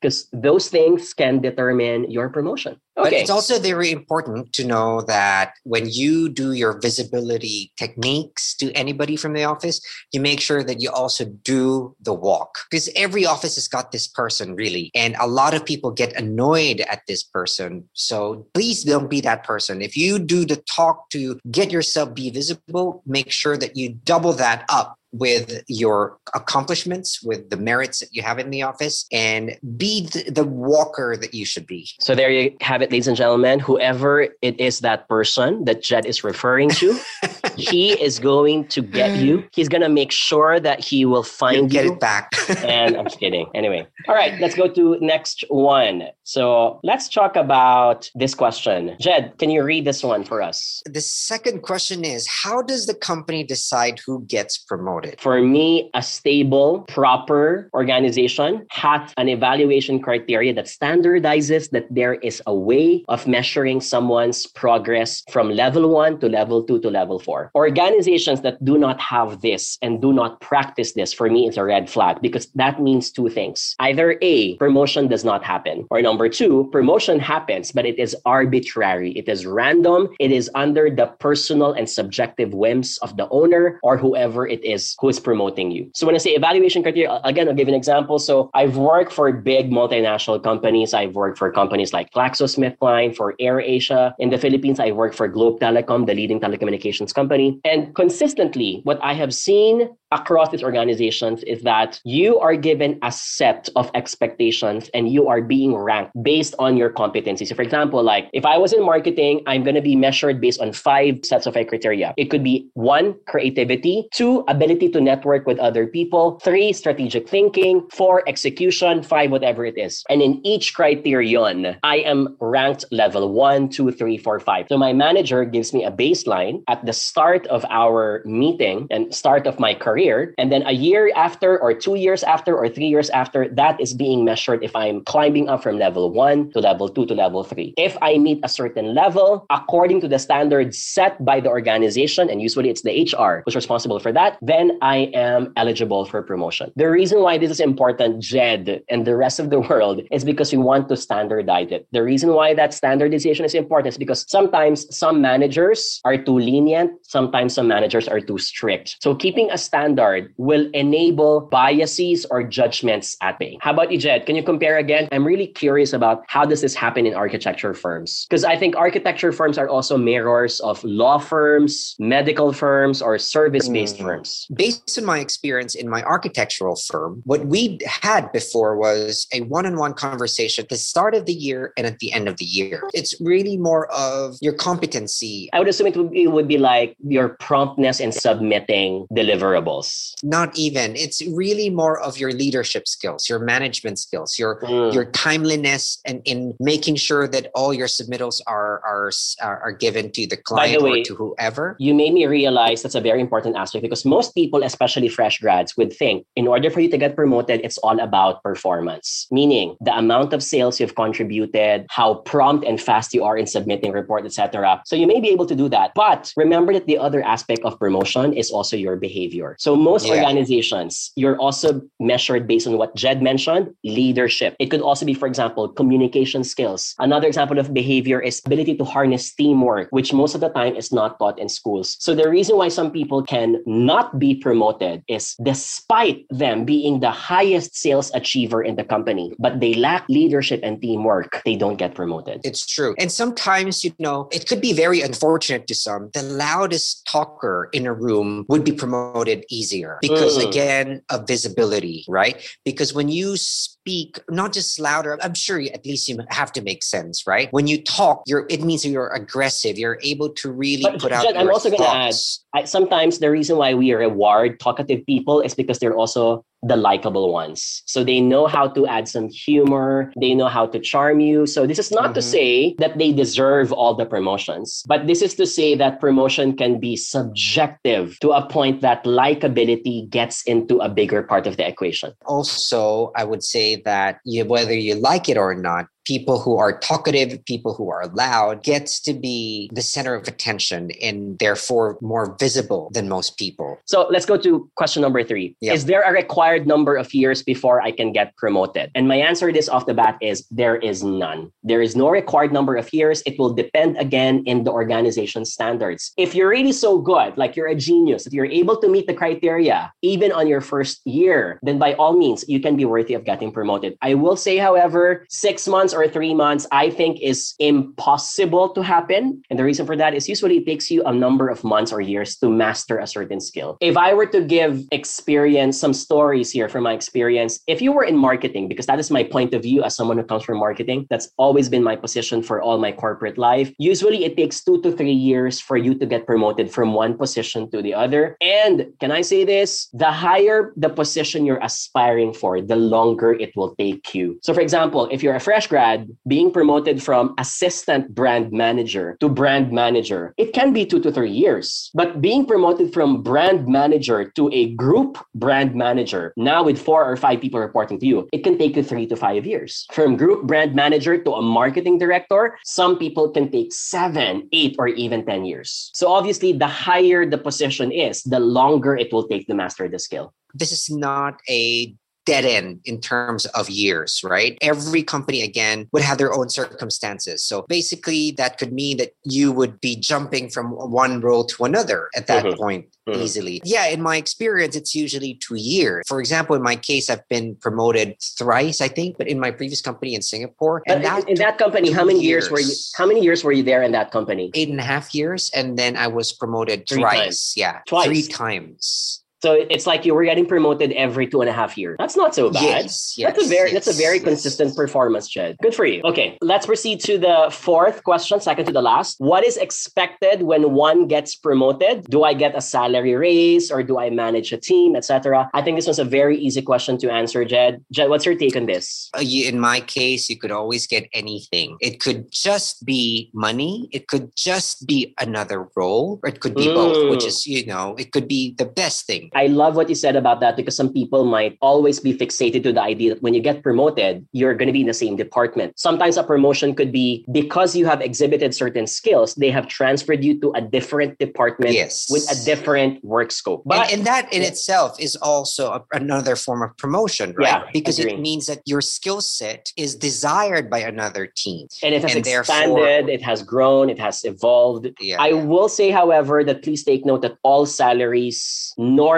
because 0.00 0.28
those 0.32 0.68
things 0.68 1.14
can 1.14 1.40
determine 1.40 2.10
your 2.10 2.28
promotion. 2.28 2.72
Okay. 2.98 3.08
But 3.08 3.12
it's 3.14 3.30
also 3.30 3.58
very 3.58 3.90
important 3.90 4.52
to 4.52 4.64
know 4.64 5.00
that 5.02 5.54
when 5.64 5.88
you 5.88 6.28
do 6.28 6.52
your 6.52 6.78
visibility 6.78 7.72
techniques 7.78 8.54
to 8.56 8.70
anybody 8.72 9.16
from 9.16 9.32
the 9.32 9.44
office, 9.44 9.80
you 10.12 10.20
make 10.20 10.40
sure 10.40 10.62
that 10.62 10.82
you 10.82 10.90
also 10.90 11.24
do 11.24 11.96
the 12.02 12.12
walk 12.12 12.58
because 12.70 12.90
every 12.94 13.24
office 13.24 13.54
has 13.54 13.66
got 13.66 13.92
this 13.92 14.06
person 14.06 14.54
really. 14.54 14.90
And 14.94 15.16
a 15.18 15.26
lot 15.26 15.54
of 15.54 15.64
people 15.64 15.90
get 15.90 16.12
annoyed 16.14 16.80
at 16.80 17.00
this 17.08 17.22
person. 17.22 17.88
So 17.94 18.46
please 18.52 18.84
don't 18.84 19.08
be 19.08 19.22
that 19.22 19.44
person. 19.44 19.80
If 19.80 19.96
you 19.96 20.18
do 20.18 20.44
the 20.44 20.62
talk 20.76 21.08
to 21.10 21.40
get 21.50 21.70
yourself 21.70 22.14
be 22.14 22.28
visible, 22.28 23.02
make 23.06 23.30
sure 23.30 23.56
that 23.56 23.76
you 23.76 23.94
double 24.04 24.34
that 24.34 24.66
up 24.68 24.98
with 25.12 25.62
your 25.68 26.18
accomplishments, 26.34 27.22
with 27.22 27.50
the 27.50 27.56
merits 27.56 28.00
that 28.00 28.08
you 28.12 28.22
have 28.22 28.38
in 28.38 28.50
the 28.50 28.62
office, 28.62 29.06
and 29.12 29.58
be 29.76 30.06
the, 30.06 30.30
the, 30.30 30.44
walker 30.44 31.16
that 31.16 31.34
you 31.34 31.44
should 31.44 31.66
be. 31.66 31.88
So 32.00 32.14
there 32.14 32.30
you 32.30 32.56
have 32.60 32.82
it, 32.82 32.90
ladies 32.90 33.08
and 33.08 33.16
gentlemen. 33.16 33.58
Whoever 33.58 34.28
it 34.40 34.58
is 34.58 34.80
that 34.80 35.08
person 35.08 35.64
that 35.66 35.82
Jed 35.82 36.06
is 36.06 36.24
referring 36.24 36.70
to, 36.70 36.98
he 37.56 37.92
is 38.00 38.18
going 38.18 38.66
to 38.68 38.82
get 38.82 39.10
mm. 39.10 39.24
you. 39.24 39.44
He's 39.52 39.68
gonna 39.68 39.88
make 39.88 40.12
sure 40.12 40.60
that 40.60 40.80
he 40.80 41.04
will 41.04 41.22
find 41.22 41.56
You'll 41.56 41.68
get 41.68 41.84
you. 41.84 41.92
it 41.92 42.00
back. 42.00 42.32
and 42.64 42.96
I'm 42.96 43.06
just 43.06 43.18
kidding. 43.18 43.46
Anyway, 43.54 43.86
all 44.08 44.14
right, 44.14 44.38
let's 44.40 44.54
go 44.54 44.68
to 44.68 44.98
next 45.00 45.44
one. 45.48 46.04
So 46.24 46.80
let's 46.82 47.08
talk 47.08 47.36
about 47.36 48.10
this 48.14 48.34
question. 48.34 48.96
Jed, 49.00 49.34
can 49.38 49.50
you 49.50 49.62
read 49.62 49.84
this 49.84 50.02
one 50.02 50.24
for 50.24 50.42
us? 50.42 50.82
The 50.86 51.00
second 51.00 51.62
question 51.62 52.04
is: 52.04 52.26
How 52.26 52.62
does 52.62 52.86
the 52.86 52.94
company 52.94 53.44
decide 53.44 54.00
who 54.04 54.24
gets 54.26 54.58
promoted? 54.58 55.20
For 55.20 55.40
me, 55.40 55.90
a 55.94 56.02
stable, 56.02 56.84
proper 56.88 57.70
organization 57.74 58.66
has 58.70 59.12
an 59.16 59.28
evaluation 59.28 60.00
criteria 60.00 60.54
that 60.54 60.66
standardizes 60.66 61.70
that 61.70 61.86
there 61.90 62.14
is 62.14 62.42
a 62.46 62.54
way 62.54 63.04
of 63.08 63.26
measuring 63.26 63.80
someone's 63.80 64.46
progress 64.46 65.22
from 65.30 65.50
level 65.50 65.88
one 65.88 66.18
to 66.20 66.28
level 66.28 66.62
two 66.62 66.80
to 66.80 66.90
level 66.90 67.18
four. 67.18 67.41
Organizations 67.54 68.42
that 68.42 68.62
do 68.64 68.78
not 68.78 69.00
have 69.00 69.40
this 69.40 69.78
and 69.82 70.00
do 70.00 70.12
not 70.12 70.40
practice 70.40 70.92
this, 70.92 71.12
for 71.12 71.28
me, 71.28 71.48
is 71.48 71.56
a 71.56 71.64
red 71.64 71.88
flag 71.88 72.20
because 72.22 72.46
that 72.54 72.80
means 72.80 73.10
two 73.10 73.28
things. 73.28 73.74
Either 73.80 74.18
A, 74.22 74.56
promotion 74.56 75.08
does 75.08 75.24
not 75.24 75.42
happen, 75.44 75.86
or 75.90 76.02
number 76.02 76.28
two, 76.28 76.68
promotion 76.72 77.18
happens, 77.18 77.72
but 77.72 77.86
it 77.86 77.98
is 77.98 78.16
arbitrary, 78.24 79.12
it 79.12 79.28
is 79.28 79.46
random, 79.46 80.08
it 80.20 80.30
is 80.30 80.50
under 80.54 80.90
the 80.90 81.06
personal 81.18 81.72
and 81.72 81.88
subjective 81.88 82.54
whims 82.54 82.98
of 82.98 83.16
the 83.16 83.28
owner 83.30 83.80
or 83.82 83.96
whoever 83.96 84.46
it 84.46 84.62
is 84.64 84.94
who 85.00 85.08
is 85.08 85.18
promoting 85.18 85.70
you. 85.70 85.90
So 85.94 86.06
when 86.06 86.14
I 86.14 86.18
say 86.18 86.30
evaluation 86.30 86.82
criteria, 86.82 87.20
again, 87.24 87.48
I'll 87.48 87.54
give 87.54 87.68
an 87.68 87.74
example. 87.74 88.18
So 88.18 88.50
I've 88.54 88.76
worked 88.76 89.12
for 89.12 89.32
big 89.32 89.70
multinational 89.70 90.42
companies. 90.42 90.94
I've 90.94 91.14
worked 91.14 91.38
for 91.38 91.50
companies 91.50 91.92
like 91.92 92.10
GlaxoSmithKline, 92.12 93.16
for 93.16 93.34
AirAsia. 93.40 94.14
In 94.18 94.30
the 94.30 94.38
Philippines, 94.38 94.78
I 94.80 94.92
worked 94.92 95.14
for 95.14 95.28
Globe 95.28 95.60
Telecom, 95.60 96.06
the 96.06 96.14
leading 96.14 96.40
telecommunications 96.40 97.14
company. 97.14 97.31
And 97.64 97.94
consistently, 97.94 98.80
what 98.84 98.98
I 99.02 99.14
have 99.14 99.32
seen 99.34 99.96
across 100.12 100.50
these 100.50 100.62
organizations 100.62 101.42
is 101.44 101.62
that 101.62 102.00
you 102.04 102.38
are 102.38 102.54
given 102.54 102.98
a 103.02 103.10
set 103.10 103.68
of 103.76 103.90
expectations 103.94 104.90
and 104.94 105.08
you 105.08 105.26
are 105.28 105.40
being 105.40 105.74
ranked 105.74 106.12
based 106.22 106.54
on 106.58 106.76
your 106.76 106.90
competencies. 106.90 107.48
So 107.48 107.54
for 107.54 107.62
example, 107.62 108.02
like 108.02 108.28
if 108.32 108.44
I 108.44 108.58
was 108.58 108.72
in 108.72 108.84
marketing, 108.84 109.42
I'm 109.46 109.62
going 109.64 109.74
to 109.74 109.82
be 109.82 109.96
measured 109.96 110.40
based 110.40 110.60
on 110.60 110.72
five 110.72 111.24
sets 111.24 111.46
of 111.46 111.54
criteria. 111.54 112.12
It 112.16 112.30
could 112.30 112.44
be 112.44 112.68
one, 112.74 113.16
creativity, 113.26 114.08
two, 114.12 114.44
ability 114.48 114.90
to 114.90 115.00
network 115.00 115.46
with 115.46 115.58
other 115.58 115.86
people, 115.86 116.38
three, 116.40 116.72
strategic 116.72 117.28
thinking, 117.28 117.88
four, 117.92 118.22
execution, 118.28 119.02
five, 119.02 119.30
whatever 119.30 119.64
it 119.64 119.78
is. 119.78 120.04
And 120.10 120.20
in 120.20 120.44
each 120.46 120.74
criterion, 120.74 121.76
I 121.82 121.96
am 121.96 122.36
ranked 122.40 122.84
level 122.90 123.32
one, 123.32 123.68
two, 123.68 123.90
three, 123.92 124.18
four, 124.18 124.38
five. 124.40 124.66
So 124.68 124.76
my 124.76 124.92
manager 124.92 125.44
gives 125.44 125.72
me 125.72 125.84
a 125.84 125.90
baseline 125.90 126.62
at 126.68 126.84
the 126.84 126.92
start 126.92 127.46
of 127.46 127.64
our 127.70 128.22
meeting 128.24 128.86
and 128.90 129.14
start 129.14 129.46
of 129.46 129.58
my 129.58 129.74
career. 129.74 130.01
And 130.10 130.50
then 130.50 130.62
a 130.66 130.72
year 130.72 131.12
after, 131.14 131.58
or 131.58 131.74
two 131.74 131.94
years 131.94 132.22
after, 132.22 132.56
or 132.56 132.68
three 132.68 132.88
years 132.88 133.10
after, 133.10 133.48
that 133.54 133.80
is 133.80 133.94
being 133.94 134.24
measured 134.24 134.64
if 134.64 134.74
I'm 134.74 135.04
climbing 135.04 135.48
up 135.48 135.62
from 135.62 135.78
level 135.78 136.10
one 136.10 136.50
to 136.52 136.60
level 136.60 136.88
two 136.88 137.06
to 137.06 137.14
level 137.14 137.44
three. 137.44 137.74
If 137.76 137.96
I 138.02 138.18
meet 138.18 138.40
a 138.42 138.48
certain 138.48 138.94
level, 138.94 139.46
according 139.50 140.00
to 140.02 140.08
the 140.08 140.18
standards 140.18 140.82
set 140.82 141.24
by 141.24 141.40
the 141.40 141.48
organization, 141.48 142.28
and 142.28 142.42
usually 142.42 142.70
it's 142.70 142.82
the 142.82 142.94
HR 143.06 143.42
who's 143.44 143.54
responsible 143.54 144.00
for 144.00 144.12
that, 144.12 144.38
then 144.42 144.78
I 144.82 145.10
am 145.14 145.52
eligible 145.56 146.04
for 146.04 146.22
promotion. 146.22 146.72
The 146.74 146.90
reason 146.90 147.22
why 147.22 147.38
this 147.38 147.50
is 147.50 147.60
important, 147.60 148.22
Jed, 148.22 148.82
and 148.90 149.06
the 149.06 149.16
rest 149.16 149.38
of 149.38 149.50
the 149.50 149.60
world 149.70 150.02
is 150.10 150.24
because 150.24 150.52
we 150.52 150.58
want 150.58 150.88
to 150.88 150.96
standardize 150.96 151.70
it. 151.70 151.86
The 151.92 152.02
reason 152.02 152.34
why 152.34 152.54
that 152.54 152.74
standardization 152.74 153.44
is 153.44 153.54
important 153.54 153.94
is 153.94 153.98
because 153.98 154.24
sometimes 154.28 154.84
some 154.94 155.20
managers 155.20 156.00
are 156.04 156.16
too 156.16 156.38
lenient, 156.38 156.90
sometimes 157.02 157.54
some 157.54 157.68
managers 157.68 158.08
are 158.08 158.20
too 158.20 158.38
strict. 158.38 158.96
So 159.00 159.14
keeping 159.14 159.50
a 159.50 159.58
standard 159.58 159.91
will 160.36 160.70
enable 160.74 161.40
biases 161.40 162.26
or 162.30 162.42
judgments 162.42 163.16
at 163.20 163.38
bay. 163.38 163.58
How 163.60 163.72
about 163.72 163.92
you, 163.92 163.98
Jed? 163.98 164.26
Can 164.26 164.36
you 164.36 164.42
compare 164.42 164.78
again? 164.78 165.08
I'm 165.12 165.26
really 165.26 165.46
curious 165.46 165.92
about 165.92 166.24
how 166.28 166.44
does 166.44 166.60
this 166.60 166.74
happen 166.74 167.06
in 167.06 167.14
architecture 167.14 167.74
firms? 167.74 168.26
Because 168.28 168.44
I 168.44 168.56
think 168.56 168.76
architecture 168.76 169.32
firms 169.32 169.58
are 169.58 169.68
also 169.68 169.96
mirrors 169.96 170.60
of 170.60 170.82
law 170.84 171.18
firms, 171.18 171.96
medical 171.98 172.52
firms, 172.52 173.02
or 173.02 173.18
service-based 173.18 173.96
mm. 173.96 174.02
firms. 174.02 174.46
Based 174.54 174.98
on 174.98 175.04
my 175.04 175.18
experience 175.18 175.74
in 175.74 175.88
my 175.88 176.02
architectural 176.02 176.76
firm, 176.76 177.22
what 177.24 177.46
we 177.46 177.78
had 177.86 178.30
before 178.32 178.76
was 178.76 179.26
a 179.32 179.40
one-on-one 179.42 179.94
conversation 179.94 180.64
at 180.64 180.68
the 180.68 180.76
start 180.76 181.14
of 181.14 181.26
the 181.26 181.32
year 181.32 181.72
and 181.76 181.86
at 181.86 181.98
the 181.98 182.12
end 182.12 182.28
of 182.28 182.36
the 182.36 182.44
year. 182.44 182.88
It's 182.94 183.18
really 183.20 183.56
more 183.56 183.90
of 183.92 184.36
your 184.40 184.54
competency. 184.54 185.48
I 185.52 185.58
would 185.58 185.68
assume 185.68 185.86
it 185.86 185.96
would 185.96 186.10
be, 186.10 186.22
it 186.24 186.32
would 186.32 186.48
be 186.48 186.58
like 186.58 186.96
your 187.06 187.30
promptness 187.40 188.00
in 188.00 188.12
submitting 188.12 189.06
deliverables. 189.12 189.81
Not 190.22 190.56
even. 190.56 190.96
It's 190.96 191.22
really 191.26 191.70
more 191.70 192.00
of 192.00 192.18
your 192.18 192.32
leadership 192.32 192.88
skills, 192.88 193.28
your 193.28 193.38
management 193.38 193.98
skills, 193.98 194.38
your 194.38 194.60
mm. 194.60 194.92
your 194.94 195.06
timeliness 195.06 195.98
and 196.04 196.22
in 196.24 196.54
making 196.60 196.96
sure 196.96 197.26
that 197.28 197.50
all 197.54 197.72
your 197.74 197.88
submittals 197.88 198.40
are 198.46 198.80
are 198.84 199.10
are 199.42 199.72
given 199.72 200.10
to 200.12 200.26
the 200.26 200.36
client 200.36 200.80
the 200.80 200.84
way, 200.84 201.00
or 201.00 201.04
to 201.04 201.14
whoever. 201.14 201.76
You 201.78 201.94
made 201.94 202.12
me 202.12 202.26
realize 202.26 202.82
that's 202.82 202.94
a 202.94 203.00
very 203.00 203.20
important 203.20 203.56
aspect 203.56 203.82
because 203.82 204.04
most 204.04 204.34
people, 204.34 204.62
especially 204.62 205.08
fresh 205.08 205.38
grads, 205.38 205.76
would 205.76 205.92
think 205.92 206.26
in 206.36 206.48
order 206.48 206.70
for 206.70 206.80
you 206.80 206.90
to 206.90 206.98
get 206.98 207.16
promoted, 207.16 207.60
it's 207.64 207.78
all 207.78 207.98
about 208.00 208.42
performance, 208.42 209.26
meaning 209.30 209.76
the 209.80 209.96
amount 209.96 210.32
of 210.32 210.42
sales 210.42 210.80
you've 210.80 210.94
contributed, 210.94 211.86
how 211.90 212.14
prompt 212.14 212.64
and 212.66 212.80
fast 212.80 213.14
you 213.14 213.24
are 213.24 213.36
in 213.36 213.46
submitting 213.46 213.92
report, 213.92 214.24
etc. 214.24 214.82
So 214.86 214.96
you 214.96 215.06
may 215.06 215.20
be 215.20 215.28
able 215.30 215.46
to 215.46 215.54
do 215.54 215.68
that, 215.70 215.92
but 215.94 216.32
remember 216.36 216.72
that 216.72 216.86
the 216.86 216.98
other 216.98 217.22
aspect 217.22 217.62
of 217.64 217.78
promotion 217.78 218.32
is 218.32 218.50
also 218.50 218.76
your 218.76 218.96
behavior. 218.96 219.56
So 219.72 219.76
most 219.76 220.04
yeah. 220.04 220.20
organizations, 220.20 221.12
you're 221.16 221.38
also 221.38 221.80
measured 221.98 222.46
based 222.46 222.66
on 222.66 222.76
what 222.76 222.94
Jed 222.94 223.22
mentioned, 223.22 223.72
leadership. 223.84 224.54
It 224.58 224.66
could 224.66 224.82
also 224.82 225.06
be, 225.06 225.14
for 225.14 225.26
example, 225.26 225.66
communication 225.66 226.44
skills. 226.44 226.94
Another 226.98 227.26
example 227.26 227.58
of 227.58 227.72
behavior 227.72 228.20
is 228.20 228.42
ability 228.44 228.76
to 228.76 228.84
harness 228.84 229.32
teamwork, 229.32 229.88
which 229.88 230.12
most 230.12 230.34
of 230.34 230.42
the 230.42 230.50
time 230.50 230.76
is 230.76 230.92
not 230.92 231.18
taught 231.18 231.38
in 231.38 231.48
schools. 231.48 231.96
So 232.00 232.14
the 232.14 232.28
reason 232.28 232.58
why 232.58 232.68
some 232.68 232.90
people 232.90 233.22
can 233.22 233.62
not 233.64 234.18
be 234.18 234.34
promoted 234.34 235.04
is 235.08 235.36
despite 235.42 236.26
them 236.28 236.66
being 236.66 237.00
the 237.00 237.10
highest 237.10 237.74
sales 237.74 238.10
achiever 238.12 238.62
in 238.62 238.76
the 238.76 238.84
company, 238.84 239.32
but 239.38 239.60
they 239.60 239.72
lack 239.72 240.04
leadership 240.10 240.60
and 240.62 240.82
teamwork, 240.82 241.40
they 241.46 241.56
don't 241.56 241.76
get 241.76 241.94
promoted. 241.94 242.42
It's 242.44 242.66
true. 242.66 242.94
And 242.98 243.10
sometimes, 243.10 243.84
you 243.84 243.94
know, 243.98 244.28
it 244.32 244.46
could 244.46 244.60
be 244.60 244.74
very 244.74 245.00
unfortunate 245.00 245.66
to 245.68 245.74
some. 245.74 246.10
The 246.12 246.22
loudest 246.22 247.06
talker 247.06 247.70
in 247.72 247.86
a 247.86 247.94
room 247.94 248.44
would 248.50 248.64
be 248.64 248.72
promoted 248.72 249.46
easier 249.52 249.98
because, 250.00 250.38
mm. 250.38 250.48
again, 250.48 251.02
of 251.10 251.26
visibility, 251.26 252.04
right? 252.08 252.42
Because 252.64 252.94
when 252.94 253.08
you 253.08 253.36
speak, 253.82 254.20
not 254.30 254.52
just 254.52 254.78
louder, 254.78 255.18
I'm 255.22 255.34
sure 255.34 255.60
at 255.60 255.84
least 255.84 256.08
you 256.08 256.18
have 256.30 256.52
to 256.52 256.62
make 256.62 256.84
sense, 256.84 257.26
right? 257.26 257.48
When 257.52 257.66
you 257.66 257.82
talk, 257.82 258.22
you're 258.26 258.46
it 258.48 258.62
means 258.62 258.86
you're 258.86 259.08
aggressive. 259.08 259.76
You're 259.76 259.98
able 260.02 260.30
to 260.40 260.52
really 260.52 260.82
but, 260.82 261.00
put 261.00 261.12
out. 261.12 261.24
Jen, 261.24 261.36
I'm 261.36 261.50
also 261.50 261.68
going 261.68 261.82
to 261.82 261.88
add. 261.88 262.14
I, 262.54 262.64
sometimes 262.64 263.18
the 263.18 263.30
reason 263.30 263.56
why 263.56 263.74
we 263.74 263.92
reward 263.92 264.60
talkative 264.60 265.04
people 265.06 265.40
is 265.40 265.54
because 265.54 265.80
they're 265.80 265.96
also 265.96 266.44
the 266.62 266.76
likable 266.76 267.32
ones. 267.32 267.82
So 267.86 268.04
they 268.04 268.20
know 268.20 268.46
how 268.46 268.68
to 268.68 268.86
add 268.86 269.08
some 269.08 269.28
humor, 269.28 270.12
they 270.20 270.34
know 270.34 270.46
how 270.46 270.66
to 270.66 270.78
charm 270.78 271.18
you. 271.18 271.46
So 271.46 271.66
this 271.66 271.78
is 271.78 271.90
not 271.90 272.04
mm-hmm. 272.04 272.12
to 272.14 272.22
say 272.22 272.74
that 272.78 272.98
they 272.98 273.12
deserve 273.12 273.72
all 273.72 273.94
the 273.94 274.06
promotions, 274.06 274.82
but 274.86 275.06
this 275.06 275.22
is 275.22 275.34
to 275.34 275.46
say 275.46 275.74
that 275.74 276.00
promotion 276.00 276.56
can 276.56 276.78
be 276.78 276.94
subjective 276.96 278.18
to 278.20 278.30
a 278.30 278.46
point 278.46 278.80
that 278.82 279.04
likability 279.04 280.08
gets 280.08 280.42
into 280.44 280.78
a 280.78 280.88
bigger 280.88 281.22
part 281.24 281.46
of 281.46 281.56
the 281.56 281.66
equation. 281.66 282.12
Also, 282.26 283.10
I 283.16 283.24
would 283.24 283.42
say 283.42 283.71
that 283.76 284.20
you, 284.24 284.44
whether 284.44 284.74
you 284.74 284.94
like 284.94 285.28
it 285.28 285.36
or 285.36 285.54
not, 285.54 285.86
people 286.04 286.40
who 286.40 286.56
are 286.56 286.78
talkative, 286.78 287.44
people 287.44 287.74
who 287.74 287.90
are 287.90 288.06
loud, 288.08 288.62
gets 288.62 289.00
to 289.00 289.12
be 289.12 289.70
the 289.72 289.82
center 289.82 290.14
of 290.14 290.26
attention 290.28 290.90
and 291.02 291.38
therefore 291.38 291.98
more 292.00 292.36
visible 292.38 292.90
than 292.92 293.08
most 293.08 293.38
people. 293.38 293.78
So 293.86 294.06
let's 294.10 294.26
go 294.26 294.36
to 294.38 294.70
question 294.76 295.02
number 295.02 295.22
three. 295.24 295.56
Yep. 295.60 295.74
Is 295.74 295.84
there 295.86 296.02
a 296.02 296.12
required 296.12 296.66
number 296.66 296.96
of 296.96 297.12
years 297.14 297.42
before 297.42 297.80
I 297.80 297.92
can 297.92 298.12
get 298.12 298.34
promoted? 298.36 298.90
And 298.94 299.08
my 299.08 299.16
answer 299.16 299.48
to 299.48 299.52
this 299.52 299.68
off 299.68 299.86
the 299.86 299.94
bat 299.94 300.16
is 300.20 300.46
there 300.50 300.76
is 300.76 301.02
none. 301.02 301.52
There 301.62 301.82
is 301.82 301.96
no 301.96 302.08
required 302.08 302.52
number 302.52 302.76
of 302.76 302.92
years. 302.92 303.22
It 303.26 303.38
will 303.38 303.52
depend 303.52 303.96
again 303.98 304.42
in 304.46 304.64
the 304.64 304.70
organization 304.70 305.44
standards. 305.44 306.12
If 306.16 306.34
you're 306.34 306.48
really 306.48 306.72
so 306.72 306.98
good, 306.98 307.36
like 307.36 307.56
you're 307.56 307.68
a 307.68 307.74
genius, 307.74 308.26
if 308.26 308.32
you're 308.32 308.46
able 308.46 308.76
to 308.80 308.88
meet 308.88 309.06
the 309.06 309.14
criteria 309.14 309.92
even 310.02 310.32
on 310.32 310.46
your 310.46 310.60
first 310.60 311.00
year, 311.06 311.58
then 311.62 311.78
by 311.78 311.94
all 311.94 312.16
means, 312.16 312.44
you 312.48 312.60
can 312.60 312.76
be 312.76 312.84
worthy 312.84 313.14
of 313.14 313.24
getting 313.24 313.52
promoted. 313.52 313.96
I 314.02 314.14
will 314.14 314.36
say, 314.36 314.56
however, 314.56 315.26
six 315.28 315.68
months 315.68 315.91
months 315.92 316.08
or 316.08 316.12
three 316.12 316.34
months, 316.34 316.66
I 316.72 316.90
think 316.90 317.20
is 317.20 317.54
impossible 317.58 318.70
to 318.74 318.82
happen. 318.82 319.42
And 319.50 319.58
the 319.58 319.64
reason 319.64 319.86
for 319.86 319.96
that 319.96 320.14
is 320.14 320.28
usually 320.28 320.58
it 320.58 320.66
takes 320.66 320.90
you 320.90 321.02
a 321.04 321.12
number 321.12 321.48
of 321.48 321.64
months 321.64 321.92
or 321.92 322.00
years 322.00 322.36
to 322.38 322.48
master 322.48 322.98
a 322.98 323.06
certain 323.06 323.40
skill. 323.40 323.76
If 323.80 323.96
I 323.96 324.14
were 324.14 324.26
to 324.26 324.42
give 324.42 324.84
experience, 324.90 325.78
some 325.78 325.92
stories 325.92 326.50
here 326.50 326.68
from 326.68 326.84
my 326.84 326.92
experience, 326.92 327.60
if 327.66 327.80
you 327.82 327.92
were 327.92 328.04
in 328.04 328.16
marketing, 328.16 328.68
because 328.68 328.86
that 328.86 328.98
is 328.98 329.10
my 329.10 329.24
point 329.24 329.54
of 329.54 329.62
view 329.62 329.82
as 329.82 329.96
someone 329.96 330.18
who 330.18 330.24
comes 330.24 330.44
from 330.44 330.58
marketing, 330.58 331.06
that's 331.10 331.28
always 331.36 331.68
been 331.68 331.82
my 331.82 331.96
position 331.96 332.42
for 332.42 332.62
all 332.62 332.78
my 332.78 332.92
corporate 332.92 333.38
life. 333.38 333.72
Usually 333.78 334.24
it 334.24 334.36
takes 334.36 334.64
two 334.64 334.80
to 334.82 334.92
three 334.92 335.12
years 335.12 335.60
for 335.60 335.76
you 335.76 335.94
to 335.94 336.06
get 336.06 336.26
promoted 336.26 336.70
from 336.70 336.94
one 336.94 337.16
position 337.16 337.70
to 337.70 337.82
the 337.82 337.94
other. 337.94 338.36
And 338.40 338.92
can 339.00 339.10
I 339.10 339.22
say 339.22 339.44
this? 339.44 339.88
The 339.92 340.12
higher 340.12 340.72
the 340.76 340.88
position 340.88 341.44
you're 341.46 341.62
aspiring 341.62 342.32
for, 342.32 342.60
the 342.60 342.76
longer 342.76 343.32
it 343.32 343.52
will 343.56 343.74
take 343.76 344.14
you. 344.14 344.38
So, 344.42 344.54
for 344.54 344.60
example, 344.60 345.08
if 345.10 345.22
you're 345.22 345.36
a 345.36 345.40
fresh 345.40 345.66
grad, 345.66 345.81
grad 345.82 346.06
being 346.28 346.52
promoted 346.52 347.02
from 347.02 347.34
assistant 347.38 348.14
brand 348.14 348.52
manager 348.52 349.16
to 349.18 349.28
brand 349.28 349.72
manager, 349.72 350.32
it 350.38 350.54
can 350.54 350.72
be 350.72 350.86
two 350.86 351.00
to 351.02 351.10
three 351.10 351.34
years. 351.44 351.90
But 351.92 352.20
being 352.20 352.46
promoted 352.46 352.92
from 352.94 353.22
brand 353.22 353.66
manager 353.66 354.30
to 354.38 354.48
a 354.52 354.74
group 354.74 355.18
brand 355.34 355.74
manager, 355.74 356.32
now 356.36 356.62
with 356.62 356.78
four 356.78 357.02
or 357.04 357.16
five 357.16 357.40
people 357.40 357.58
reporting 357.58 357.98
to 357.98 358.06
you, 358.06 358.28
it 358.32 358.44
can 358.44 358.56
take 358.58 358.76
you 358.76 358.84
three 358.84 359.06
to 359.10 359.16
five 359.16 359.44
years. 359.44 359.86
From 359.90 360.16
group 360.16 360.46
brand 360.46 360.72
manager 360.74 361.18
to 361.18 361.30
a 361.32 361.42
marketing 361.42 361.98
director, 361.98 362.58
some 362.64 362.96
people 362.96 363.30
can 363.34 363.50
take 363.50 363.72
seven, 363.72 364.48
eight, 364.52 364.76
or 364.78 364.86
even 364.86 365.26
10 365.26 365.44
years. 365.44 365.90
So 365.94 366.12
obviously, 366.12 366.52
the 366.52 366.70
higher 366.86 367.26
the 367.26 367.38
position 367.38 367.90
is, 367.90 368.22
the 368.22 368.38
longer 368.38 368.94
it 368.96 369.12
will 369.12 369.26
take 369.26 369.48
to 369.48 369.54
master 369.54 369.88
the 369.88 369.98
skill 369.98 370.32
this 370.54 370.72
is 370.72 370.90
not 370.90 371.40
a 371.48 371.94
dead 372.24 372.44
end 372.44 372.80
in 372.84 373.00
terms 373.00 373.46
of 373.46 373.68
years, 373.68 374.22
right? 374.24 374.56
Every 374.60 375.02
company, 375.02 375.42
again, 375.42 375.88
would 375.92 376.02
have 376.02 376.18
their 376.18 376.32
own 376.32 376.48
circumstances. 376.48 377.42
So 377.42 377.64
basically, 377.68 378.32
that 378.32 378.58
could 378.58 378.72
mean 378.72 378.96
that 378.98 379.14
you 379.24 379.52
would 379.52 379.80
be 379.80 379.96
jumping 379.96 380.48
from 380.50 380.70
one 380.70 381.20
role 381.20 381.44
to 381.44 381.64
another 381.64 382.08
at 382.14 382.26
that 382.28 382.44
mm-hmm. 382.44 382.56
point 382.56 382.86
mm-hmm. 383.08 383.20
easily. 383.20 383.60
Yeah, 383.64 383.86
in 383.86 384.02
my 384.02 384.16
experience, 384.16 384.76
it's 384.76 384.94
usually 384.94 385.34
two 385.34 385.56
years. 385.56 386.04
For 386.06 386.20
example, 386.20 386.54
in 386.56 386.62
my 386.62 386.76
case, 386.76 387.10
I've 387.10 387.26
been 387.28 387.56
promoted 387.56 388.16
thrice, 388.38 388.80
I 388.80 388.88
think, 388.88 389.18
but 389.18 389.28
in 389.28 389.40
my 389.40 389.50
previous 389.50 389.80
company 389.80 390.14
in 390.14 390.22
Singapore. 390.22 390.82
And 390.86 391.04
that 391.04 391.28
in, 391.28 391.36
that 391.36 391.58
company, 391.58 391.90
how 391.90 392.04
many 392.04 392.20
years. 392.20 392.44
years. 392.44 392.50
were 392.50 392.60
you? 392.60 392.74
How 392.96 393.06
many 393.06 393.20
years 393.20 393.44
were 393.44 393.52
you 393.52 393.62
there 393.62 393.82
in 393.82 393.92
that 393.92 394.10
company? 394.10 394.50
Eight 394.54 394.68
and 394.68 394.80
a 394.80 394.84
half 394.84 395.14
years, 395.14 395.50
and 395.54 395.78
then 395.78 395.96
I 395.96 396.06
was 396.06 396.32
promoted 396.32 396.88
Three 396.88 397.02
thrice. 397.02 397.18
Times. 397.18 397.54
Yeah, 397.56 397.80
twice. 397.86 398.06
Three 398.06 398.22
times 398.22 399.21
So 399.42 399.54
it's 399.68 399.88
like 399.88 400.06
you 400.06 400.14
were 400.14 400.24
getting 400.24 400.46
promoted 400.46 400.92
every 400.92 401.26
two 401.26 401.40
and 401.40 401.50
a 401.50 401.52
half 401.52 401.76
years. 401.76 401.96
That's 401.98 402.16
not 402.16 402.32
so 402.32 402.48
bad. 402.50 402.62
Yes, 402.62 403.14
yes, 403.18 403.34
that's 403.34 403.46
a 403.46 403.48
very 403.48 403.72
yes, 403.72 403.84
that's 403.86 403.98
a 403.98 404.00
very 404.00 404.18
yes. 404.18 404.24
consistent 404.24 404.76
performance, 404.76 405.26
Jed. 405.26 405.56
Good 405.60 405.74
for 405.74 405.84
you. 405.84 406.00
Okay, 406.04 406.38
let's 406.40 406.64
proceed 406.64 407.00
to 407.00 407.18
the 407.18 407.48
fourth 407.50 408.04
question, 408.04 408.40
second 408.40 408.66
to 408.66 408.72
the 408.72 408.80
last. 408.82 409.16
What 409.18 409.44
is 409.44 409.56
expected 409.56 410.42
when 410.42 410.74
one 410.74 411.08
gets 411.08 411.34
promoted? 411.34 412.04
Do 412.08 412.22
I 412.22 412.34
get 412.34 412.54
a 412.56 412.60
salary 412.60 413.14
raise 413.14 413.72
or 413.72 413.82
do 413.82 413.98
I 413.98 414.10
manage 414.10 414.52
a 414.52 414.58
team, 414.58 414.94
etc.? 414.94 415.50
I 415.54 415.60
think 415.60 415.76
this 415.76 415.88
was 415.88 415.98
a 415.98 416.04
very 416.04 416.38
easy 416.38 416.62
question 416.62 416.96
to 416.98 417.10
answer, 417.10 417.44
Jed. 417.44 417.84
Jed, 417.90 418.10
what's 418.10 418.24
your 418.24 418.36
take 418.36 418.54
on 418.54 418.66
this? 418.66 419.10
Uh, 419.16 419.22
you- 419.22 419.48
in 419.48 419.58
my 419.58 419.80
case, 419.80 420.30
you 420.30 420.36
could 420.38 420.52
always 420.52 420.86
get 420.86 421.08
anything. 421.12 421.76
It 421.80 421.98
could 421.98 422.30
just 422.30 422.84
be 422.86 423.28
money. 423.34 423.88
It 423.90 424.06
could 424.06 424.30
just 424.36 424.86
be 424.86 425.14
another 425.18 425.68
role, 425.74 426.20
or 426.22 426.28
it 426.28 426.38
could 426.38 426.54
be 426.54 426.66
both, 426.68 427.10
which 427.10 427.24
Mm. 427.24 427.26
is, 427.26 427.44
you 427.44 427.66
know, 427.66 427.96
it 427.98 428.12
could 428.12 428.28
be 428.28 428.54
the 428.56 428.66
best 428.66 429.04
thing. 429.06 429.30
I 429.34 429.46
love 429.46 429.76
what 429.76 429.88
you 429.88 429.94
said 429.94 430.16
about 430.16 430.40
that 430.40 430.56
because 430.56 430.76
some 430.76 430.92
people 430.92 431.24
might 431.24 431.56
always 431.60 432.00
be 432.00 432.16
fixated 432.16 432.62
to 432.64 432.72
the 432.72 432.82
idea 432.82 433.14
that 433.14 433.22
when 433.22 433.34
you 433.34 433.40
get 433.40 433.62
promoted, 433.62 434.26
you're 434.32 434.54
going 434.54 434.66
to 434.66 434.72
be 434.72 434.80
in 434.82 434.86
the 434.86 434.94
same 434.94 435.16
department. 435.16 435.78
Sometimes 435.78 436.16
a 436.16 436.22
promotion 436.22 436.74
could 436.74 436.92
be 436.92 437.24
because 437.32 437.74
you 437.74 437.86
have 437.86 438.00
exhibited 438.00 438.54
certain 438.54 438.86
skills, 438.86 439.34
they 439.34 439.50
have 439.50 439.66
transferred 439.68 440.22
you 440.24 440.40
to 440.40 440.52
a 440.54 440.60
different 440.60 441.18
department 441.18 441.72
Yes. 441.74 442.08
with 442.10 442.24
a 442.30 442.44
different 442.44 443.02
work 443.04 443.30
scope. 443.32 443.62
But 443.64 443.90
and, 443.90 443.98
and 443.98 444.06
that 444.06 444.32
in 444.32 444.42
Yeah. 444.42 444.48
itself 444.48 445.00
is 445.00 445.16
also 445.16 445.72
a, 445.72 445.84
another 445.92 446.36
form 446.36 446.62
of 446.62 446.76
promotion, 446.76 447.34
right? 447.36 447.46
Yeah, 447.46 447.62
because 447.72 447.98
agree. 447.98 448.12
it 448.12 448.20
means 448.20 448.46
that 448.46 448.60
your 448.66 448.80
skill 448.80 449.20
set 449.20 449.72
is 449.76 449.94
desired 449.96 450.68
by 450.70 450.78
another 450.80 451.26
team. 451.26 451.66
and 451.82 451.94
it 451.94 452.02
has 452.02 452.14
and 452.14 452.26
expanded, 452.26 453.08
it 453.08 453.22
has 453.22 453.42
grown, 453.42 453.88
it 453.90 453.98
has 453.98 454.24
evolved. 454.24 454.88
Yeah. 455.00 455.16
I 455.20 455.32
will 455.32 455.68
say, 455.68 455.90
however, 455.90 456.44
that 456.44 456.62
please 456.62 456.84
take 456.84 457.04
note 457.06 457.22
that 457.22 457.36
all 457.42 457.66
salaries 457.66 458.72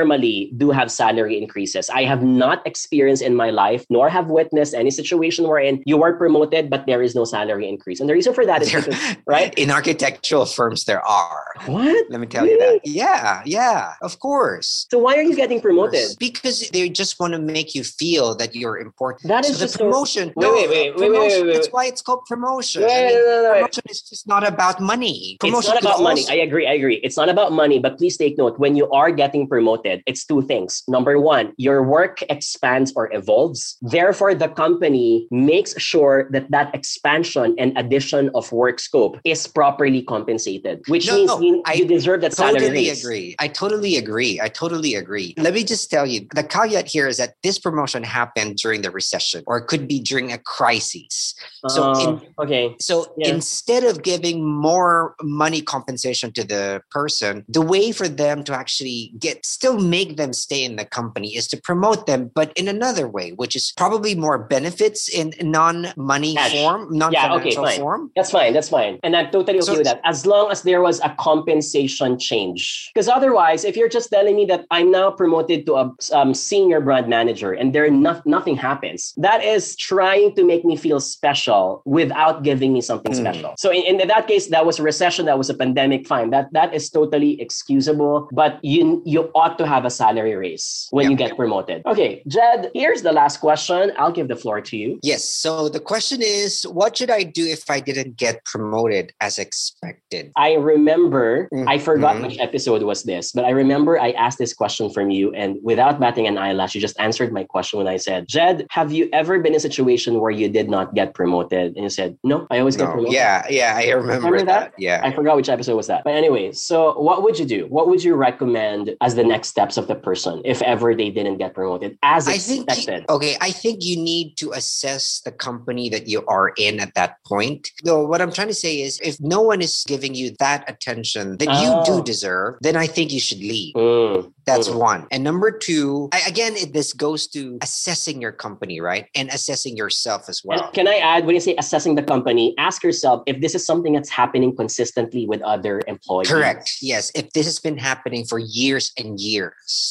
normally 0.04 0.52
do 0.56 0.70
have 0.70 0.90
salary 0.90 1.40
increases. 1.40 1.88
I 1.90 2.04
have 2.04 2.22
not 2.22 2.66
experienced 2.66 3.22
in 3.22 3.34
my 3.34 3.50
life, 3.50 3.84
nor 3.88 4.08
have 4.08 4.26
witnessed 4.28 4.74
any 4.74 4.90
situation 4.90 5.48
wherein 5.48 5.82
you 5.86 6.02
are 6.02 6.12
promoted, 6.14 6.68
but 6.68 6.84
there 6.86 7.02
is 7.02 7.14
no 7.14 7.24
salary 7.24 7.68
increase. 7.68 8.00
And 8.00 8.08
the 8.08 8.12
reason 8.12 8.34
for 8.34 8.44
that 8.46 8.62
is 8.62 8.68
because, 8.74 9.16
right? 9.26 9.52
In 9.62 9.70
architectural 9.70 10.44
firms, 10.46 10.84
there 10.84 11.00
are. 11.06 11.44
What? 11.66 12.04
Let 12.10 12.20
me 12.20 12.26
tell 12.26 12.46
you 12.46 12.58
that. 12.58 12.80
Yeah, 12.84 13.42
yeah, 13.46 13.94
of 14.02 14.18
course. 14.20 14.86
So 14.90 14.98
why 14.98 15.14
are 15.16 15.22
you 15.22 15.34
getting 15.34 15.60
promoted? 15.60 16.16
Because 16.18 16.68
they 16.70 16.88
just 16.90 17.18
want 17.20 17.32
to 17.32 17.38
make 17.38 17.74
you 17.74 17.82
feel 17.84 18.34
that 18.36 18.54
you're 18.54 18.78
important. 18.78 19.28
That 19.28 19.44
is 19.48 19.56
so 19.56 19.64
just 19.64 19.78
the 19.78 19.84
promotion. 19.84 20.32
Wait, 20.36 20.52
wait, 20.52 20.68
wait, 20.68 20.68
wait, 20.68 20.68
wait, 20.68 20.96
promotion, 20.96 21.40
wait, 21.40 21.46
wait, 21.46 21.54
That's 21.54 21.66
wait. 21.68 21.72
why 21.74 21.84
it's 21.86 22.02
called 22.02 22.22
promotion. 22.26 22.82
Wait, 22.82 22.90
I 22.92 23.04
wait, 23.06 23.14
mean, 23.14 23.24
wait, 23.24 23.42
wait, 23.42 23.42
wait. 23.44 23.54
promotion 23.56 23.84
is 23.88 24.02
just 24.02 24.26
not 24.28 24.46
about 24.46 24.80
money. 24.80 25.16
It's 25.34 25.40
Promotion 25.44 25.74
not 25.74 25.82
about 25.82 26.00
money. 26.02 26.22
also- 26.22 26.32
I 26.32 26.38
agree. 26.48 26.66
I 26.66 26.74
agree. 26.74 26.96
It's 27.06 27.16
not 27.16 27.28
about 27.28 27.52
money, 27.52 27.78
but 27.78 27.96
please 27.98 28.16
take 28.16 28.36
note 28.38 28.58
when 28.58 28.76
you 28.76 28.90
are 28.90 29.10
getting 29.10 29.46
promoted, 29.48 29.93
it's 30.06 30.24
two 30.24 30.42
things. 30.42 30.82
Number 30.88 31.20
one, 31.20 31.52
your 31.56 31.82
work 31.82 32.22
expands 32.28 32.92
or 32.96 33.12
evolves. 33.12 33.76
Therefore, 33.82 34.34
the 34.34 34.48
company 34.48 35.26
makes 35.30 35.78
sure 35.80 36.28
that 36.32 36.50
that 36.50 36.74
expansion 36.74 37.54
and 37.58 37.76
addition 37.76 38.30
of 38.34 38.50
work 38.52 38.78
scope 38.80 39.18
is 39.24 39.46
properly 39.46 40.02
compensated, 40.02 40.82
which 40.88 41.06
No, 41.06 41.16
means 41.16 41.28
no, 41.28 41.40
you, 41.40 41.62
I 41.66 41.84
deserve 41.84 42.20
that 42.22 42.32
salary 42.34 42.60
totally 42.60 42.90
agree. 42.90 43.36
I 43.38 43.48
totally 43.48 43.96
agree. 43.96 44.40
I 44.40 44.48
totally 44.48 44.94
agree. 44.94 45.34
Let 45.36 45.54
me 45.54 45.64
just 45.64 45.90
tell 45.90 46.06
you 46.06 46.26
the 46.34 46.42
caveat 46.42 46.86
here 46.88 47.08
is 47.08 47.18
that 47.18 47.34
this 47.42 47.58
promotion 47.58 48.02
happened 48.02 48.56
during 48.56 48.82
the 48.82 48.90
recession 48.90 49.42
or 49.46 49.58
it 49.58 49.66
could 49.66 49.86
be 49.88 50.00
during 50.00 50.32
a 50.32 50.38
crisis. 50.38 51.34
So 51.68 51.84
Uh, 51.84 52.00
in- 52.00 52.20
okay. 52.38 52.74
So 52.80 53.06
Yeah. 53.18 53.34
instead 53.34 53.84
of 53.84 54.02
giving 54.02 54.44
more 54.44 55.14
money 55.22 55.60
compensation 55.62 56.32
to 56.32 56.44
the 56.44 56.82
person, 56.90 57.44
the 57.48 57.60
way 57.62 57.92
for 57.92 58.08
them 58.08 58.44
to 58.44 58.52
actually 58.54 59.12
get 59.18 59.44
still 59.44 59.78
make 59.84 60.16
them 60.16 60.32
stay 60.32 60.64
in 60.64 60.76
the 60.76 60.84
company 60.84 61.36
is 61.36 61.46
to 61.48 61.56
promote 61.60 62.06
them, 62.06 62.30
but 62.34 62.52
in 62.56 62.68
another 62.68 63.06
way, 63.08 63.30
which 63.32 63.54
is 63.54 63.72
probably 63.76 64.14
more 64.14 64.38
benefits 64.38 65.08
in 65.08 65.32
non-money 65.40 66.34
Cash. 66.34 66.52
form, 66.52 66.88
non-financial 66.90 67.64
fine. 67.64 67.78
form. 67.78 68.10
That's 68.16 68.30
fine. 68.30 68.52
That's 68.52 68.68
fine. 68.68 68.98
And 69.02 69.16
I'm 69.16 69.30
totally 69.30 69.58
okay 69.58 69.66
So- 69.66 69.76
with 69.78 69.84
that. 69.84 70.00
As 70.04 70.26
long 70.26 70.50
as 70.50 70.62
there 70.62 70.82
was 70.82 71.00
a 71.00 71.10
compensation 71.18 72.18
change. 72.18 72.90
Because 72.94 73.08
otherwise, 73.08 73.64
if 73.64 73.76
you're 73.76 73.88
just 73.88 74.10
telling 74.10 74.36
me 74.36 74.44
that 74.46 74.64
I'm 74.70 74.90
now 74.90 75.10
promoted 75.10 75.66
to 75.66 75.74
a 75.76 75.94
um, 76.12 76.34
senior 76.34 76.80
brand 76.80 77.08
manager 77.08 77.52
and 77.52 77.74
there 77.74 77.88
no, 77.90 78.20
nothing 78.24 78.56
happens, 78.56 79.12
that 79.16 79.42
is 79.44 79.76
trying 79.76 80.34
to 80.36 80.44
make 80.44 80.64
me 80.64 80.76
feel 80.76 81.00
special 81.00 81.82
without 81.84 82.42
giving 82.42 82.72
me 82.72 82.80
something 82.80 83.12
Mhm. 83.12 83.20
special. 83.20 83.54
So 83.58 83.70
in, 83.70 84.00
in 84.00 84.08
that 84.08 84.26
case, 84.26 84.46
that 84.48 84.64
was 84.66 84.78
a 84.78 84.82
recession, 84.82 85.26
that 85.26 85.38
was 85.38 85.50
a 85.50 85.54
pandemic, 85.54 86.06
fine. 86.06 86.30
That 86.30 86.52
that 86.52 86.74
is 86.74 86.90
totally 86.90 87.40
excusable. 87.40 88.28
But 88.32 88.58
you 88.62 89.02
you 89.04 89.30
ought 89.34 89.58
to 89.58 89.63
have 89.64 89.84
a 89.84 89.90
salary 89.90 90.34
raise 90.34 90.86
when 90.90 91.04
Yep, 91.04 91.10
you 91.10 91.16
get 91.16 91.36
promoted. 91.36 91.82
Okay, 91.86 92.22
Jed, 92.28 92.70
here's 92.74 93.02
the 93.02 93.12
last 93.12 93.38
question. 93.38 93.92
I'll 93.98 94.12
give 94.12 94.28
the 94.28 94.36
floor 94.36 94.60
to 94.60 94.76
you. 94.76 94.98
Yes. 95.02 95.24
So 95.24 95.68
the 95.68 95.80
question 95.80 96.20
is, 96.22 96.62
what 96.64 96.96
should 96.96 97.10
I 97.10 97.22
do 97.22 97.44
if 97.46 97.70
I 97.70 97.80
didn't 97.80 98.16
get 98.16 98.44
promoted 98.44 99.12
as 99.20 99.38
expected? 99.38 100.32
I 100.36 100.54
remember, 100.54 101.48
Mm, 101.52 101.68
I 101.68 101.78
forgot 101.78 102.16
mhm. 102.16 102.22
which 102.26 102.38
episode 102.38 102.82
was 102.82 103.02
this, 103.04 103.32
but 103.32 103.44
I 103.44 103.50
remember 103.50 103.98
I 104.00 104.10
asked 104.12 104.38
this 104.38 104.52
question 104.54 104.90
from 104.90 105.10
you, 105.10 105.32
and 105.32 105.56
without 105.62 106.00
batting 106.00 106.26
an 106.26 106.38
eyelash, 106.38 106.74
you 106.74 106.80
just 106.80 106.98
answered 107.00 107.32
my 107.32 107.44
question 107.44 107.78
when 107.78 107.88
I 107.88 107.96
said, 107.96 108.26
Jed, 108.28 108.66
have 108.70 108.92
you 108.92 109.08
ever 109.12 109.38
been 109.38 109.52
in 109.52 109.56
a 109.56 109.60
situation 109.60 110.20
where 110.20 110.30
you 110.30 110.48
did 110.48 110.68
not 110.68 110.94
get 110.94 111.14
promoted? 111.14 111.74
And 111.76 111.84
you 111.84 111.90
said, 111.90 112.16
No, 112.24 112.46
I 112.50 112.58
always 112.58 112.76
get 112.76 112.86
promoted. 112.90 113.12
Yeah, 113.12 113.44
yeah, 113.50 113.74
I 113.76 113.90
remember, 113.90 114.26
Remember 114.26 114.38
that? 114.38 114.72
that. 114.72 114.74
Yeah. 114.78 115.00
I 115.04 115.12
forgot 115.12 115.36
which 115.36 115.48
episode 115.48 115.76
was 115.76 115.86
that. 115.88 116.02
But 116.04 116.14
anyway, 116.14 116.52
so 116.52 116.98
what 117.00 117.22
would 117.22 117.38
you 117.38 117.44
do? 117.46 117.66
What 117.68 117.88
would 117.88 118.02
you 118.02 118.14
recommend 118.14 118.94
as 119.00 119.14
the 119.14 119.24
next 119.24 119.48
steps 119.54 119.76
of 119.76 119.86
the 119.86 119.94
person 119.94 120.42
if 120.44 120.60
ever 120.62 120.96
they 120.96 121.10
didn't 121.10 121.38
get 121.38 121.54
promoted 121.54 121.96
as 122.02 122.26
I 122.26 122.38
think 122.38 122.66
expected? 122.68 123.04
okay, 123.08 123.36
I 123.40 123.52
think 123.52 123.84
you 123.84 123.94
need 123.96 124.34
to 124.42 124.50
assess 124.50 125.20
the 125.24 125.30
company 125.30 125.88
that 125.94 126.08
you 126.08 126.26
are 126.26 126.48
in 126.58 126.80
at 126.80 126.92
that 126.98 127.22
point. 127.24 127.70
No, 127.84 128.02
what 128.04 128.20
I'm 128.20 128.32
trying 128.32 128.48
to 128.48 128.60
say 128.66 128.80
is 128.80 128.98
if 128.98 129.14
no 129.20 129.40
one 129.42 129.62
is 129.62 129.84
giving 129.86 130.12
you 130.12 130.34
that 130.40 130.68
attention 130.68 131.38
that 131.38 131.46
you 131.62 131.70
Oh. 131.70 131.84
do 131.86 132.02
deserve, 132.02 132.56
then 132.66 132.74
I 132.76 132.88
think 132.88 133.12
you 133.12 133.20
should 133.20 133.38
leave. 133.38 133.74
Mm, 133.74 134.32
That's 134.44 134.68
mm. 134.68 134.78
one. 134.90 135.06
And 135.12 135.22
number 135.22 135.50
two, 135.56 136.08
I, 136.12 136.20
again, 136.26 136.54
it, 136.56 136.72
this 136.72 136.92
goes 136.92 137.28
to 137.28 137.58
assessing 137.62 138.20
your 138.20 138.32
company, 138.32 138.80
right? 138.80 139.06
And 139.14 139.28
assessing 139.30 139.76
yourself 139.76 140.28
as 140.28 140.42
And 140.42 140.48
well. 140.60 140.70
can 140.72 140.88
I 140.88 140.96
add, 140.98 141.26
when 141.26 141.34
you 141.36 141.40
say 141.40 141.54
assessing 141.58 141.94
the 141.94 142.02
company, 142.02 142.54
ask 142.58 142.82
yourself 142.82 143.22
if 143.26 143.40
this 143.40 143.54
is 143.54 143.64
something 143.64 143.92
that's 143.94 144.10
happening 144.10 144.50
consistently 144.56 145.26
with 145.30 145.40
other 145.42 145.80
employees. 145.86 146.28
Correct. 146.28 146.66
Yes. 146.82 147.12
If 147.14 147.30
this 147.36 147.46
has 147.46 147.60
been 147.60 147.78
happening 147.78 148.24
for 148.26 148.38
years 148.40 148.90
and 148.98 149.20
years, 149.20 149.43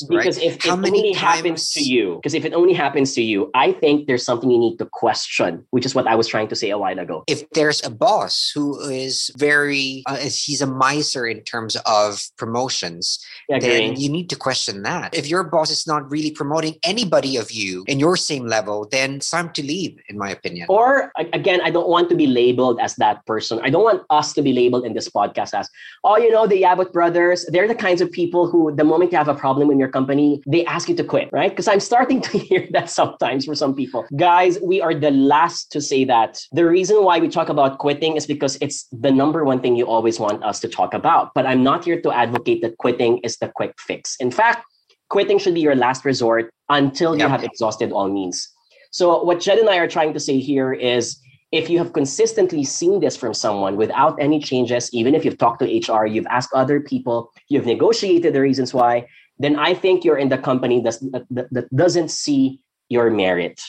Because 0.09 0.37
right? 0.37 0.47
if 0.47 0.65
it 0.65 0.71
only 0.71 1.13
happens 1.13 1.69
to 1.71 1.81
you, 1.81 2.15
because 2.15 2.33
if 2.33 2.45
it 2.45 2.53
only 2.53 2.73
happens 2.73 3.13
to 3.15 3.21
you, 3.21 3.49
I 3.53 3.71
think 3.71 4.07
there's 4.07 4.23
something 4.23 4.49
you 4.49 4.59
need 4.59 4.77
to 4.77 4.85
question, 4.85 5.65
which 5.71 5.85
is 5.85 5.95
what 5.95 6.07
I 6.07 6.15
was 6.15 6.27
trying 6.27 6.47
to 6.49 6.55
say 6.55 6.69
a 6.69 6.77
while 6.77 6.99
ago. 6.99 7.23
if 7.27 7.49
there's 7.51 7.83
a 7.83 7.89
boss 7.89 8.51
who 8.53 8.79
is 8.89 9.31
very 9.37 10.03
uh, 10.05 10.17
he's 10.17 10.61
a 10.61 10.67
miser 10.67 11.25
in 11.27 11.41
terms 11.41 11.75
of 11.85 12.21
promotions 12.37 13.23
I 13.51 13.59
then 13.59 13.95
you 13.95 14.09
need 14.09 14.29
to 14.29 14.35
question 14.35 14.83
that 14.83 15.15
if 15.15 15.27
your 15.27 15.43
boss 15.43 15.69
is 15.69 15.85
not 15.87 16.09
really 16.09 16.31
promoting 16.31 16.75
anybody 16.83 17.37
of 17.37 17.51
you 17.51 17.83
in 17.87 17.99
your 17.99 18.15
same 18.17 18.45
level 18.47 18.87
then 18.89 19.15
it's 19.15 19.29
time 19.29 19.49
to 19.53 19.63
leave 19.63 19.97
in 20.09 20.17
my 20.17 20.29
opinion 20.29 20.67
Or 20.69 21.11
again, 21.33 21.61
I 21.61 21.69
don't 21.69 21.87
want 21.87 22.09
to 22.09 22.15
be 22.15 22.27
labeled 22.27 22.79
as 22.79 22.95
that 22.95 23.25
person. 23.25 23.59
I 23.63 23.69
don't 23.69 23.83
want 23.83 24.03
us 24.09 24.33
to 24.33 24.41
be 24.41 24.53
labeled 24.53 24.85
in 24.85 24.93
this 24.93 25.09
podcast 25.09 25.53
as, 25.53 25.69
oh, 26.03 26.17
you 26.17 26.31
know, 26.31 26.47
the 26.47 26.61
Yabut 26.61 26.91
brothers, 26.91 27.45
they're 27.49 27.67
the 27.67 27.75
kinds 27.75 28.01
of 28.01 28.11
people 28.11 28.49
who, 28.49 28.73
the 28.75 28.83
moment 28.83 29.11
you 29.11 29.17
have 29.17 29.27
a 29.27 29.35
problem 29.43 29.69
in 29.73 29.77
your 29.83 29.91
company, 29.99 30.41
they 30.55 30.63
ask 30.75 30.87
you 30.87 30.95
to 31.01 31.03
quit, 31.13 31.27
right? 31.39 31.51
Because 31.53 31.67
I'm 31.67 31.83
starting 31.91 32.19
to 32.27 32.37
hear 32.47 32.63
that 32.75 32.89
sometimes 32.89 33.41
for 33.47 33.55
some 33.63 33.73
people. 33.81 33.99
Guys, 34.29 34.53
we 34.71 34.77
are 34.85 34.95
the 35.07 35.11
last 35.33 35.69
to 35.73 35.79
say 35.81 36.01
that. 36.13 36.31
The 36.59 36.65
reason 36.77 37.03
why 37.07 37.15
we 37.23 37.27
talk 37.37 37.49
about 37.55 37.71
quitting 37.85 38.15
is 38.19 38.25
because 38.35 38.53
it's 38.65 38.77
the 39.05 39.11
number 39.21 39.41
one 39.51 39.59
thing 39.63 39.73
you 39.75 39.85
always 39.95 40.17
want 40.25 40.39
us 40.49 40.57
to 40.63 40.69
talk 40.79 40.91
about. 41.01 41.25
But 41.35 41.43
I'm 41.45 41.61
not 41.71 41.79
here 41.87 41.99
to 42.05 42.09
advocate 42.23 42.59
that 42.63 42.77
quitting 42.83 43.13
is 43.27 43.33
the 43.41 43.49
quick 43.59 43.73
fix. 43.87 44.15
In 44.25 44.31
fact, 44.31 44.59
quitting 45.09 45.37
should 45.39 45.55
be 45.59 45.63
your 45.67 45.75
last 45.85 46.01
resort 46.11 46.45
until 46.79 47.11
you 47.19 47.25
Yep. 47.27 47.33
have 47.35 47.43
exhausted 47.43 47.89
all 47.91 48.09
means. 48.19 48.37
So 48.99 49.03
what 49.27 49.37
Jed 49.45 49.57
and 49.63 49.69
I 49.75 49.77
are 49.83 49.91
trying 49.97 50.13
to 50.17 50.21
say 50.27 50.35
here 50.51 50.71
is 50.95 51.03
if 51.53 51.69
you 51.69 51.77
have 51.77 51.93
consistently 51.93 52.63
seen 52.63 52.99
this 52.99 53.15
from 53.15 53.33
someone 53.45 53.75
without 53.77 54.15
any 54.19 54.39
changes, 54.39 54.83
even 54.99 55.13
if 55.13 55.23
you've 55.23 55.37
talked 55.37 55.59
to 55.61 55.67
HR, 55.67 56.03
you've 56.13 56.31
asked 56.37 56.51
other 56.61 56.79
people, 56.81 57.17
you've 57.49 57.67
negotiated 57.67 58.33
the 58.33 58.41
reasons 58.49 58.73
why, 58.73 59.05
then 59.39 59.57
I 59.57 59.73
think 59.73 60.03
you're 60.03 60.17
in 60.17 60.29
the 60.29 60.37
company 60.37 60.81
that's, 60.81 60.99
that, 60.99 61.25
that, 61.31 61.47
that 61.51 61.75
doesn't 61.75 62.09
see 62.09 62.61
your 62.89 63.09
merit. 63.09 63.59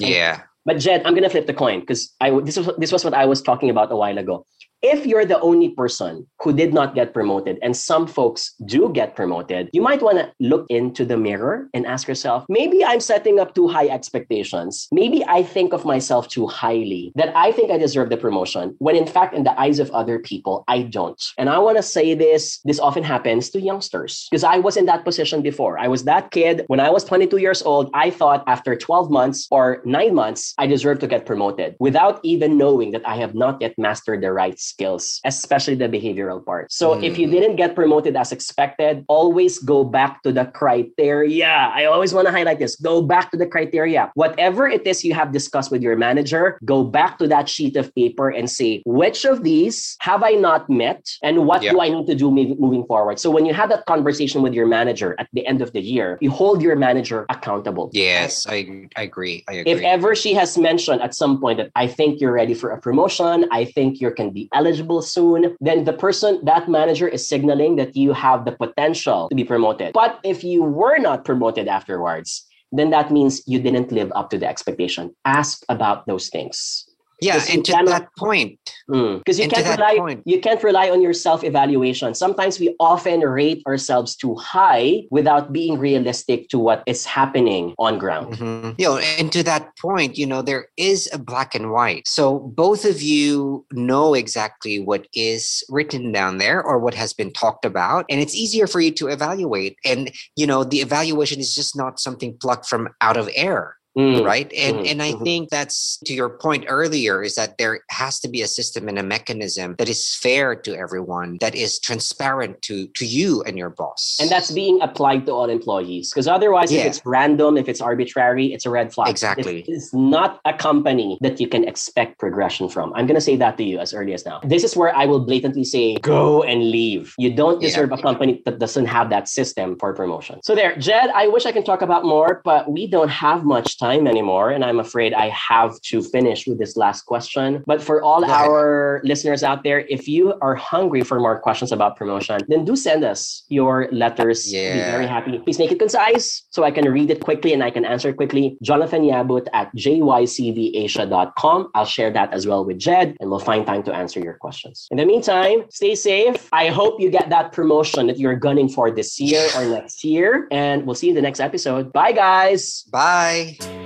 yeah 0.00 0.42
But 0.64 0.78
Jed, 0.78 1.02
I'm 1.04 1.14
gonna 1.14 1.30
flip 1.30 1.46
the 1.46 1.54
coin 1.54 1.80
because 1.80 2.14
I 2.20 2.28
this 2.40 2.56
was 2.56 2.68
this 2.76 2.92
was 2.92 3.04
what 3.04 3.14
I 3.14 3.24
was 3.24 3.40
talking 3.40 3.70
about 3.70 3.90
a 3.90 3.96
while 3.96 4.18
ago. 4.18 4.44
If 4.82 5.06
you're 5.06 5.24
the 5.24 5.40
only 5.40 5.70
person 5.70 6.26
who 6.40 6.52
did 6.52 6.72
not 6.72 6.94
get 6.94 7.12
promoted 7.12 7.58
and 7.62 7.76
some 7.76 8.06
folks 8.06 8.54
do 8.64 8.90
get 8.92 9.16
promoted, 9.16 9.68
you 9.72 9.82
might 9.82 10.02
want 10.02 10.18
to 10.18 10.32
look 10.38 10.66
into 10.68 11.04
the 11.04 11.16
mirror 11.16 11.68
and 11.74 11.84
ask 11.84 12.06
yourself, 12.06 12.44
maybe 12.48 12.84
I'm 12.84 13.00
setting 13.00 13.40
up 13.40 13.54
too 13.54 13.66
high 13.66 13.88
expectations. 13.88 14.86
Maybe 14.92 15.24
I 15.26 15.42
think 15.42 15.72
of 15.72 15.84
myself 15.84 16.28
too 16.28 16.46
highly 16.46 17.12
that 17.16 17.36
I 17.36 17.50
think 17.50 17.72
I 17.72 17.78
deserve 17.78 18.10
the 18.10 18.16
promotion 18.16 18.76
when 18.78 18.94
in 18.94 19.06
fact 19.06 19.34
in 19.34 19.42
the 19.42 19.58
eyes 19.58 19.80
of 19.80 19.90
other 19.90 20.18
people, 20.20 20.64
I 20.68 20.82
don't. 20.82 21.22
And 21.38 21.50
I 21.50 21.58
want 21.58 21.76
to 21.76 21.82
say 21.82 22.14
this, 22.14 22.60
this 22.64 22.78
often 22.78 23.02
happens 23.02 23.50
to 23.50 23.60
youngsters 23.60 24.28
because 24.30 24.44
I 24.44 24.58
was 24.58 24.76
in 24.76 24.86
that 24.86 25.04
position 25.04 25.42
before. 25.42 25.78
I 25.78 25.88
was 25.88 26.04
that 26.04 26.30
kid 26.30 26.64
when 26.68 26.78
I 26.78 26.90
was 26.90 27.04
22 27.04 27.38
years 27.38 27.62
old. 27.62 27.90
I 27.94 28.10
thought 28.10 28.44
after 28.46 28.76
12 28.76 29.10
months 29.10 29.48
or 29.50 29.82
nine 29.84 30.14
months, 30.14 30.54
I 30.56 30.66
deserve 30.66 31.00
to 31.00 31.08
get 31.08 31.26
promoted 31.26 31.74
without 31.80 32.20
even 32.22 32.56
knowing 32.56 32.92
that 32.92 33.06
I 33.06 33.16
have 33.16 33.34
not 33.34 33.60
yet 33.60 33.74
mastered 33.76 34.22
the 34.22 34.32
right 34.32 34.58
skills, 34.68 35.20
especially 35.24 35.74
the 35.74 35.88
behavioral 35.88 36.44
part. 36.44 36.70
So 36.72 36.94
mm. 36.94 37.02
if 37.02 37.18
you 37.18 37.26
hmm. 37.26 37.32
didn't 37.32 37.56
get 37.56 37.74
promoted 37.74 38.16
as 38.16 38.32
expected, 38.32 39.04
always 39.08 39.58
go 39.58 39.84
back 39.84 40.22
to 40.22 40.32
the 40.32 40.46
criteria. 40.46 41.48
I 41.48 41.86
always 41.86 42.12
want 42.12 42.26
to 42.26 42.32
highlight 42.32 42.58
this. 42.58 42.76
Go 42.76 43.02
back 43.02 43.30
to 43.32 43.36
the 43.36 43.46
criteria. 43.46 44.10
Whatever 44.14 44.68
it 44.68 44.86
is 44.86 45.04
you 45.04 45.14
have 45.14 45.32
discussed 45.32 45.70
with 45.70 45.82
your 45.82 45.96
manager, 45.96 46.58
go 46.64 46.84
back 46.84 47.18
to 47.18 47.26
that 47.28 47.48
sheet 47.48 47.76
of 47.76 47.94
paper 47.94 48.28
and 48.28 48.50
say, 48.50 48.82
which 48.84 49.24
of 49.24 49.42
these 49.42 49.96
have 50.00 50.22
I 50.22 50.32
not 50.32 50.68
met 50.68 51.04
and 51.22 51.46
what 51.46 51.62
do 51.62 51.80
I 51.80 51.88
need 51.88 52.06
to 52.06 52.14
do 52.14 52.30
moving 52.30 52.84
forward? 52.84 53.18
So 53.18 53.30
when 53.30 53.46
you 53.46 53.54
have 53.54 53.68
that 53.70 53.86
conversation 53.86 54.42
with 54.42 54.52
your 54.52 54.66
manager 54.66 55.16
at 55.18 55.28
the 55.32 55.46
end 55.46 55.62
of 55.62 55.72
the 55.72 55.80
year, 55.80 56.18
you 56.20 56.30
hold 56.30 56.62
your 56.62 56.76
manager 56.76 57.26
accountable. 57.28 57.90
Yes, 57.92 58.46
I, 58.46 58.88
I 58.96 59.02
agree. 59.02 59.44
I 59.48 59.54
agree. 59.54 59.72
If 59.72 59.80
ever 59.82 60.14
she 60.14 60.34
has 60.34 60.58
mentioned 60.58 61.00
at 61.02 61.14
some 61.14 61.40
point 61.40 61.58
that 61.58 61.70
I 61.74 61.86
think 61.86 62.20
you're 62.20 62.32
ready 62.32 62.54
for 62.54 62.70
a 62.70 62.80
promotion, 62.80 63.46
I 63.50 63.64
think 63.64 64.00
you 64.00 64.10
can 64.10 64.30
be 64.30 64.48
eligible 64.58 65.00
soon, 65.00 65.56
then 65.60 65.84
the 65.84 65.92
person, 65.92 66.44
that 66.44 66.68
manager 66.68 67.06
is 67.06 67.28
signaling 67.28 67.76
that 67.76 67.94
you 67.94 68.12
have 68.12 68.44
the 68.44 68.52
potential 68.52 69.28
to 69.28 69.36
be 69.36 69.44
promoted. 69.44 69.92
But 69.94 70.18
if 70.24 70.42
you 70.42 70.64
were 70.64 70.98
not 70.98 71.24
promoted 71.24 71.68
afterwards, 71.68 72.44
then 72.72 72.90
that 72.90 73.10
means 73.10 73.42
you 73.46 73.60
didn't 73.60 73.92
live 73.92 74.10
up 74.14 74.30
to 74.30 74.38
the 74.38 74.48
expectation. 74.48 75.14
Ask 75.24 75.64
about 75.68 76.06
those 76.06 76.28
things. 76.28 76.87
Yeah, 77.20 77.42
and 77.50 77.64
to 77.64 77.72
cannot, 77.72 77.90
that 77.90 78.16
point, 78.16 78.58
because 78.86 79.38
mm, 79.38 79.42
you 79.42 79.48
can't 79.48 79.78
rely 79.78 79.96
point. 79.98 80.22
you 80.24 80.40
can't 80.40 80.62
rely 80.62 80.88
on 80.88 81.02
your 81.02 81.12
self 81.12 81.42
evaluation. 81.42 82.14
Sometimes 82.14 82.60
we 82.60 82.76
often 82.78 83.20
rate 83.20 83.62
ourselves 83.66 84.14
too 84.14 84.36
high 84.36 85.02
without 85.10 85.52
being 85.52 85.78
realistic 85.78 86.48
to 86.50 86.58
what 86.58 86.84
is 86.86 87.04
happening 87.04 87.74
on 87.78 87.98
ground. 87.98 88.34
Mm-hmm. 88.34 88.72
You 88.78 88.86
know, 88.86 88.98
and 88.98 89.32
to 89.32 89.42
that 89.42 89.76
point, 89.78 90.16
you 90.16 90.26
know, 90.26 90.42
there 90.42 90.68
is 90.76 91.08
a 91.12 91.18
black 91.18 91.56
and 91.56 91.72
white. 91.72 92.06
So 92.06 92.38
both 92.38 92.84
of 92.84 93.02
you 93.02 93.66
know 93.72 94.14
exactly 94.14 94.78
what 94.78 95.08
is 95.12 95.64
written 95.68 96.12
down 96.12 96.38
there 96.38 96.62
or 96.62 96.78
what 96.78 96.94
has 96.94 97.12
been 97.12 97.32
talked 97.32 97.64
about, 97.64 98.06
and 98.08 98.20
it's 98.20 98.34
easier 98.34 98.68
for 98.68 98.80
you 98.80 98.92
to 98.92 99.08
evaluate. 99.08 99.76
And 99.84 100.12
you 100.36 100.46
know, 100.46 100.62
the 100.62 100.78
evaluation 100.78 101.40
is 101.40 101.52
just 101.52 101.76
not 101.76 101.98
something 101.98 102.36
plucked 102.40 102.66
from 102.66 102.88
out 103.00 103.16
of 103.16 103.28
air 103.34 103.77
Mm, 103.98 104.24
right? 104.24 104.50
And 104.56 104.76
mm, 104.78 104.90
and 104.90 105.02
i 105.02 105.10
mm-hmm. 105.10 105.24
think 105.24 105.50
that's 105.50 105.98
to 106.06 106.14
your 106.14 106.30
point 106.30 106.66
earlier 106.68 107.20
is 107.22 107.34
that 107.34 107.58
there 107.58 107.80
has 107.90 108.20
to 108.20 108.28
be 108.28 108.42
a 108.42 108.46
system 108.46 108.88
and 108.88 108.96
a 108.96 109.02
mechanism 109.02 109.74
that 109.78 109.88
is 109.88 110.14
fair 110.14 110.54
to 110.54 110.76
everyone 110.76 111.38
that 111.40 111.56
is 111.56 111.80
transparent 111.80 112.62
to 112.62 112.86
to 112.94 113.04
you 113.04 113.42
and 113.42 113.58
your 113.58 113.70
boss. 113.70 114.18
And 114.20 114.30
that's 114.30 114.52
being 114.52 114.80
applied 114.82 115.26
to 115.26 115.32
all 115.32 115.50
employees 115.50 116.10
because 116.10 116.28
otherwise 116.28 116.70
yeah. 116.70 116.82
if 116.82 116.86
it's 116.86 117.00
random 117.04 117.56
if 117.56 117.68
it's 117.68 117.80
arbitrary 117.80 118.52
it's 118.54 118.66
a 118.66 118.70
red 118.70 118.92
flag. 118.94 119.10
Exactly. 119.10 119.60
It's, 119.60 119.68
it's 119.68 119.94
not 119.94 120.40
a 120.44 120.54
company 120.54 121.18
that 121.20 121.40
you 121.40 121.48
can 121.48 121.66
expect 121.66 122.20
progression 122.20 122.68
from. 122.68 122.92
I'm 122.94 123.06
going 123.06 123.18
to 123.22 123.26
say 123.30 123.34
that 123.36 123.58
to 123.58 123.64
you 123.64 123.80
as 123.80 123.92
early 123.92 124.14
as 124.14 124.24
now. 124.24 124.38
This 124.44 124.62
is 124.62 124.76
where 124.76 124.94
i 124.94 125.06
will 125.06 125.24
blatantly 125.30 125.64
say 125.64 125.96
go 125.96 126.44
and 126.44 126.70
leave. 126.70 127.14
You 127.18 127.34
don't 127.34 127.60
deserve 127.60 127.90
yeah. 127.90 127.98
a 127.98 128.02
company 128.02 128.42
that 128.44 128.60
doesn't 128.60 128.86
have 128.86 129.10
that 129.10 129.28
system 129.28 129.76
for 129.80 129.92
promotion. 129.92 130.38
So 130.44 130.54
there 130.54 130.76
jed 130.76 131.10
i 131.16 131.26
wish 131.26 131.46
i 131.46 131.52
can 131.52 131.64
talk 131.64 131.82
about 131.82 132.04
more 132.04 132.40
but 132.44 132.70
we 132.70 132.86
don't 132.86 133.08
have 133.26 133.44
much 133.44 133.78
time 133.78 133.87
time 133.88 134.06
anymore. 134.06 134.50
And 134.50 134.62
I'm 134.64 134.80
afraid 134.80 135.10
I 135.14 135.28
have 135.50 135.72
to 135.90 135.96
finish 136.02 136.46
with 136.46 136.58
this 136.58 136.76
last 136.76 137.02
question. 137.12 137.62
But 137.66 137.80
for 137.82 137.96
all 138.02 138.22
our 138.24 139.00
listeners 139.04 139.42
out 139.42 139.60
there, 139.66 139.80
if 139.96 140.02
you 140.14 140.34
are 140.40 140.54
hungry 140.54 141.02
for 141.02 141.18
more 141.26 141.38
questions 141.46 141.70
about 141.72 141.96
promotion, 141.96 142.38
then 142.48 142.64
do 142.64 142.74
send 142.76 143.04
us 143.04 143.44
your 143.48 143.88
letters. 143.92 144.52
Yeah. 144.52 144.74
Be 144.74 144.80
very 144.96 145.06
happy. 145.06 145.38
Please 145.38 145.58
make 145.58 145.72
it 145.72 145.78
concise 145.78 146.44
so 146.50 146.64
I 146.64 146.70
can 146.70 146.84
read 146.98 147.10
it 147.10 147.20
quickly 147.28 147.52
and 147.54 147.62
I 147.68 147.70
can 147.70 147.84
answer 147.84 148.12
quickly. 148.12 148.56
Jonathan 148.62 149.02
Yabut 149.02 149.46
at 149.52 149.74
jycvasia.com. 149.74 151.58
I'll 151.74 151.92
share 151.98 152.10
that 152.18 152.32
as 152.32 152.46
well 152.46 152.64
with 152.64 152.78
Jed 152.78 153.16
and 153.20 153.30
we'll 153.30 153.46
find 153.50 153.66
time 153.66 153.82
to 153.84 153.92
answer 153.94 154.20
your 154.20 154.34
questions. 154.34 154.86
In 154.90 154.96
the 154.98 155.06
meantime, 155.06 155.58
stay 155.70 155.94
safe. 155.94 156.48
I 156.52 156.68
hope 156.68 157.00
you 157.00 157.10
get 157.10 157.30
that 157.30 157.52
promotion 157.52 158.06
that 158.08 158.18
you're 158.18 158.36
gunning 158.36 158.68
for 158.68 158.90
this 158.90 159.18
year 159.18 159.46
or 159.56 159.64
next 159.64 160.04
year. 160.04 160.46
And 160.50 160.84
we'll 160.84 160.94
see 160.94 161.06
you 161.08 161.12
in 161.12 161.16
the 161.16 161.26
next 161.28 161.40
episode. 161.40 161.92
Bye, 161.92 162.12
guys. 162.12 162.82
Bye. 162.90 163.77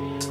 Thank 0.00 0.24
you. 0.24 0.29